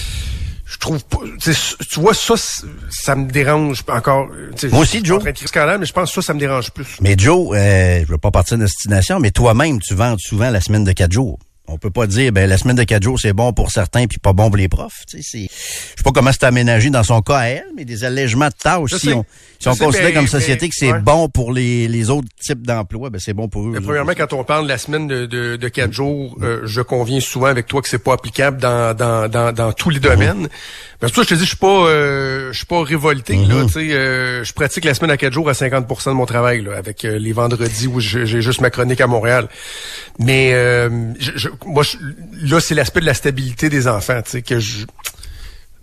[0.65, 1.17] Je trouve pas.
[1.43, 2.35] tu vois, ça,
[2.89, 4.27] ça me dérange encore.
[4.71, 5.17] Moi aussi, je suis Joe.
[5.17, 6.87] en train de scandale, mais je pense que ça, ça me dérange plus.
[7.01, 10.61] Mais Joe, euh, je veux pas partir de destination, mais toi-même, tu vends souvent la
[10.61, 11.37] semaine de quatre jours.
[11.67, 14.17] On peut pas dire, ben la semaine de quatre jours, c'est bon pour certains puis
[14.17, 15.05] pas bon pour les profs.
[15.07, 17.85] Tu sais, c'est, je sais pas comment c'est aménagé dans son cas à elle, mais
[17.85, 19.23] des allègements de tâches, si on,
[19.59, 20.99] si on considère comme société que c'est ouais.
[20.99, 23.71] bon pour les, les autres types d'emplois, ben c'est bon pour eux.
[23.73, 26.81] Mais premièrement, quand on parle de la semaine de, de, de quatre jours, euh, je
[26.81, 30.49] conviens souvent avec toi que c'est pas applicable dans, dans, dans, dans tous les domaines.
[31.01, 33.35] Mais surtout, je te dis, je suis pas euh, je suis pas révolté.
[33.35, 36.25] là, tu sais, euh, je pratique la semaine à quatre jours à 50% de mon
[36.25, 39.47] travail, là, avec euh, les vendredis où j'ai juste ma chronique à Montréal.
[40.19, 40.89] Mais euh,
[41.19, 41.97] je, je- moi, je-
[42.47, 44.85] là, c'est l'aspect de la stabilité des enfants, tu sais, que je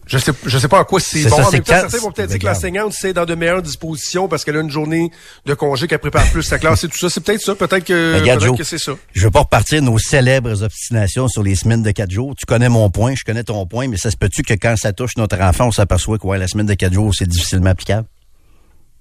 [0.07, 1.37] je sais, je sais pas en quoi c'est bon.
[1.37, 4.27] ça, en même temps, certains vont peut-être dire que l'enseignante, c'est dans de meilleures dispositions
[4.27, 5.11] parce qu'elle a une journée
[5.45, 7.11] de congé qu'elle prépare plus sa classe et tout ça.
[7.11, 7.55] C'est peut-être ça.
[7.55, 8.93] Peut-être que, Joe, que c'est ça.
[9.13, 12.35] Je veux pas repartir nos célèbres obstinations sur les semaines de quatre jours.
[12.39, 14.95] Tu connais mon point, je connais ton point, mais ça se peut-tu que quand ça
[14.95, 18.09] touche notre enfant, on s'aperçoit que ouais, la semaine de quatre jours, c'est difficilement applicable?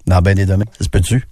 [0.07, 0.68] Dans bien des domaines.
[0.78, 1.26] Ça se peut-tu?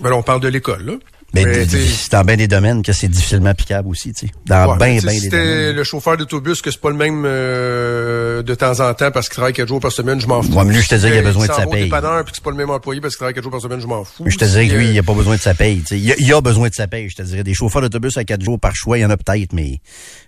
[0.00, 0.92] Ben là, on parle de l'école, là.
[1.34, 4.32] Mais c'est dans bien des domaines que c'est difficilement applicable aussi, tu sais.
[4.46, 5.76] Dans ouais, bien, bien si des domaines.
[5.76, 9.36] le chauffeur d'autobus que c'est pas le même euh, de temps en temps parce qu'il
[9.36, 10.50] travaille quatre jours par semaine, je m'en fous.
[10.64, 11.84] Mais lui, je te dis qu'il a besoin de sa paye.
[11.84, 13.86] dépanneur puis c'est pas le même employé parce qu'il travaille quatre jours par semaine, je
[13.86, 14.24] m'en fous.
[14.24, 15.80] Mais je te dirais que lui, il a pas besoin de sa paye.
[15.80, 15.98] tu sais.
[15.98, 17.42] Il il a besoin de sa paye, je te dirais.
[17.42, 19.80] Des chauffeurs d'autobus à quatre jours par choix, il y en a peut-être, mais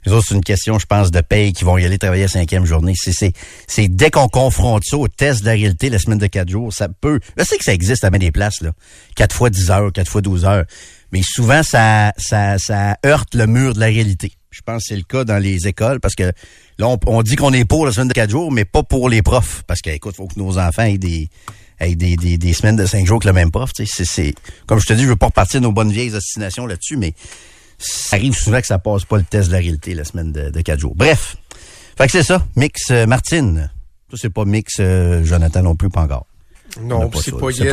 [0.05, 2.29] les autres, c'est une question, je pense, de paye qui vont y aller travailler à
[2.29, 2.95] cinquième journée.
[2.97, 3.33] C'est, c'est,
[3.67, 6.73] c'est dès qu'on confronte ça au test de la réalité, la semaine de quatre jours,
[6.73, 7.21] ça peut...
[7.37, 8.73] Je sais que ça existe à bien des places, là.
[9.15, 10.65] Quatre fois 10 heures, quatre fois 12 heures.
[11.13, 14.33] Mais souvent, ça, ça, ça heurte le mur de la réalité.
[14.51, 16.33] Je pense que c'est le cas dans les écoles parce que
[16.79, 19.23] là, on, dit qu'on est pour la semaine de quatre jours, mais pas pour les
[19.23, 19.63] profs.
[19.67, 21.29] Parce que, écoute, faut que nos enfants aient des,
[21.81, 23.71] aient des, des, des semaines de cinq jours avec le même prof.
[23.75, 24.35] C'est,
[24.67, 27.15] comme je te dis, je veux pas repartir nos bonnes vieilles destinations là-dessus, mais
[27.79, 30.51] ça arrive souvent que ça passe pas le test de la réalité la semaine de,
[30.51, 30.95] de quatre jours.
[30.95, 31.37] Bref.
[31.97, 32.45] Fait que c'est ça.
[32.57, 33.71] Mix euh, Martine.
[34.11, 36.27] Ça, c'est pas Mix euh, Jonathan non plus, pas encore.
[36.81, 37.71] Non, pas c'est pas Yel.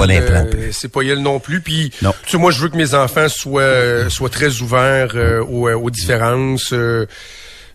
[0.56, 1.62] euh, c'est pas Yel non plus.
[1.62, 1.92] Puis,
[2.26, 5.68] tu sais, moi, je veux que mes enfants soient euh, soient très ouverts euh, aux,
[5.70, 6.74] euh, aux différences.
[6.74, 7.06] euh,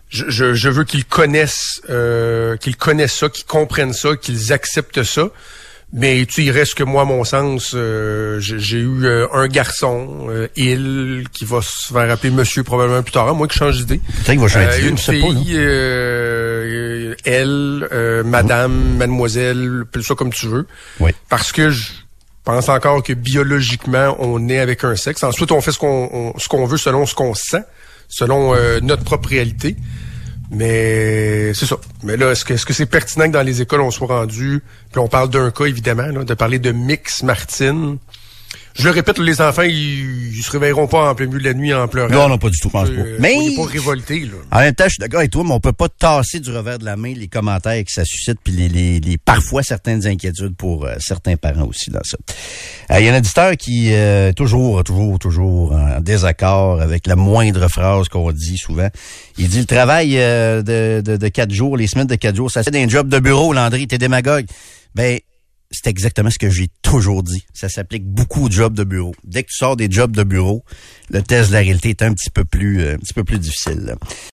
[0.09, 5.03] je, je, je veux qu'ils connaissent euh, qu'ils connaissent ça, qu'ils comprennent ça, qu'ils acceptent
[5.03, 5.29] ça.
[5.93, 10.27] Mais tu il reste que moi, à mon sens, euh, j'ai eu euh, un garçon,
[10.29, 14.01] euh, il, qui va se faire appeler monsieur probablement plus tard, moi qui change d'idée.
[14.25, 20.03] Peut-être va changer Euh, d'idée, une sais pas, fille, euh, elle, euh, madame, mademoiselle, appelle
[20.03, 20.67] ça comme tu veux.
[20.99, 21.11] Oui.
[21.29, 21.91] Parce que je
[22.43, 25.23] pense encore que biologiquement, on est avec un sexe.
[25.23, 27.63] Ensuite, on fait ce qu'on on- ce qu'on veut selon ce qu'on sent,
[28.09, 29.75] selon euh, notre propre réalité.
[30.55, 31.75] Mais c'est ça.
[32.03, 34.63] Mais là, est-ce que est-ce que c'est pertinent que dans les écoles on soit rendu,
[34.91, 37.97] puis on parle d'un cas évidemment, là, de parler de Mix Martine?
[38.77, 41.53] Je le répète, les enfants, ils, ils se réveilleront pas en plein milieu de la
[41.53, 42.09] nuit en pleurant.
[42.13, 42.93] Non, non, pas du tout, je pense pas.
[42.95, 44.33] Euh, Mais- soyez pas révoltés, là.
[44.51, 46.77] En même temps, je suis d'accord avec toi, mais on peut pas tasser du revers
[46.77, 50.57] de la main les commentaires que ça suscite, puis les, les, les- parfois certaines inquiétudes
[50.57, 52.17] pour euh, certains parents aussi dans ça.
[52.91, 57.15] Euh, Il y a un auditeur qui est toujours, toujours, toujours en désaccord avec la
[57.15, 58.89] moindre phrase qu'on dit souvent.
[59.37, 62.51] Il dit le travail euh, de, de, de quatre jours, les semaines de quatre jours,
[62.51, 64.45] ça c'est un job de bureau, Landry, t'es démagogue.
[64.95, 65.19] Ben,
[65.75, 67.45] c'est exactement ce que j'ai toujours dit.
[67.53, 69.13] Ça s'applique beaucoup aux jobs de bureau.
[69.23, 70.63] Dès que tu sors des jobs de bureau,
[71.09, 73.39] le test de la réalité est un petit peu plus, euh, un petit peu plus
[73.39, 73.95] difficile.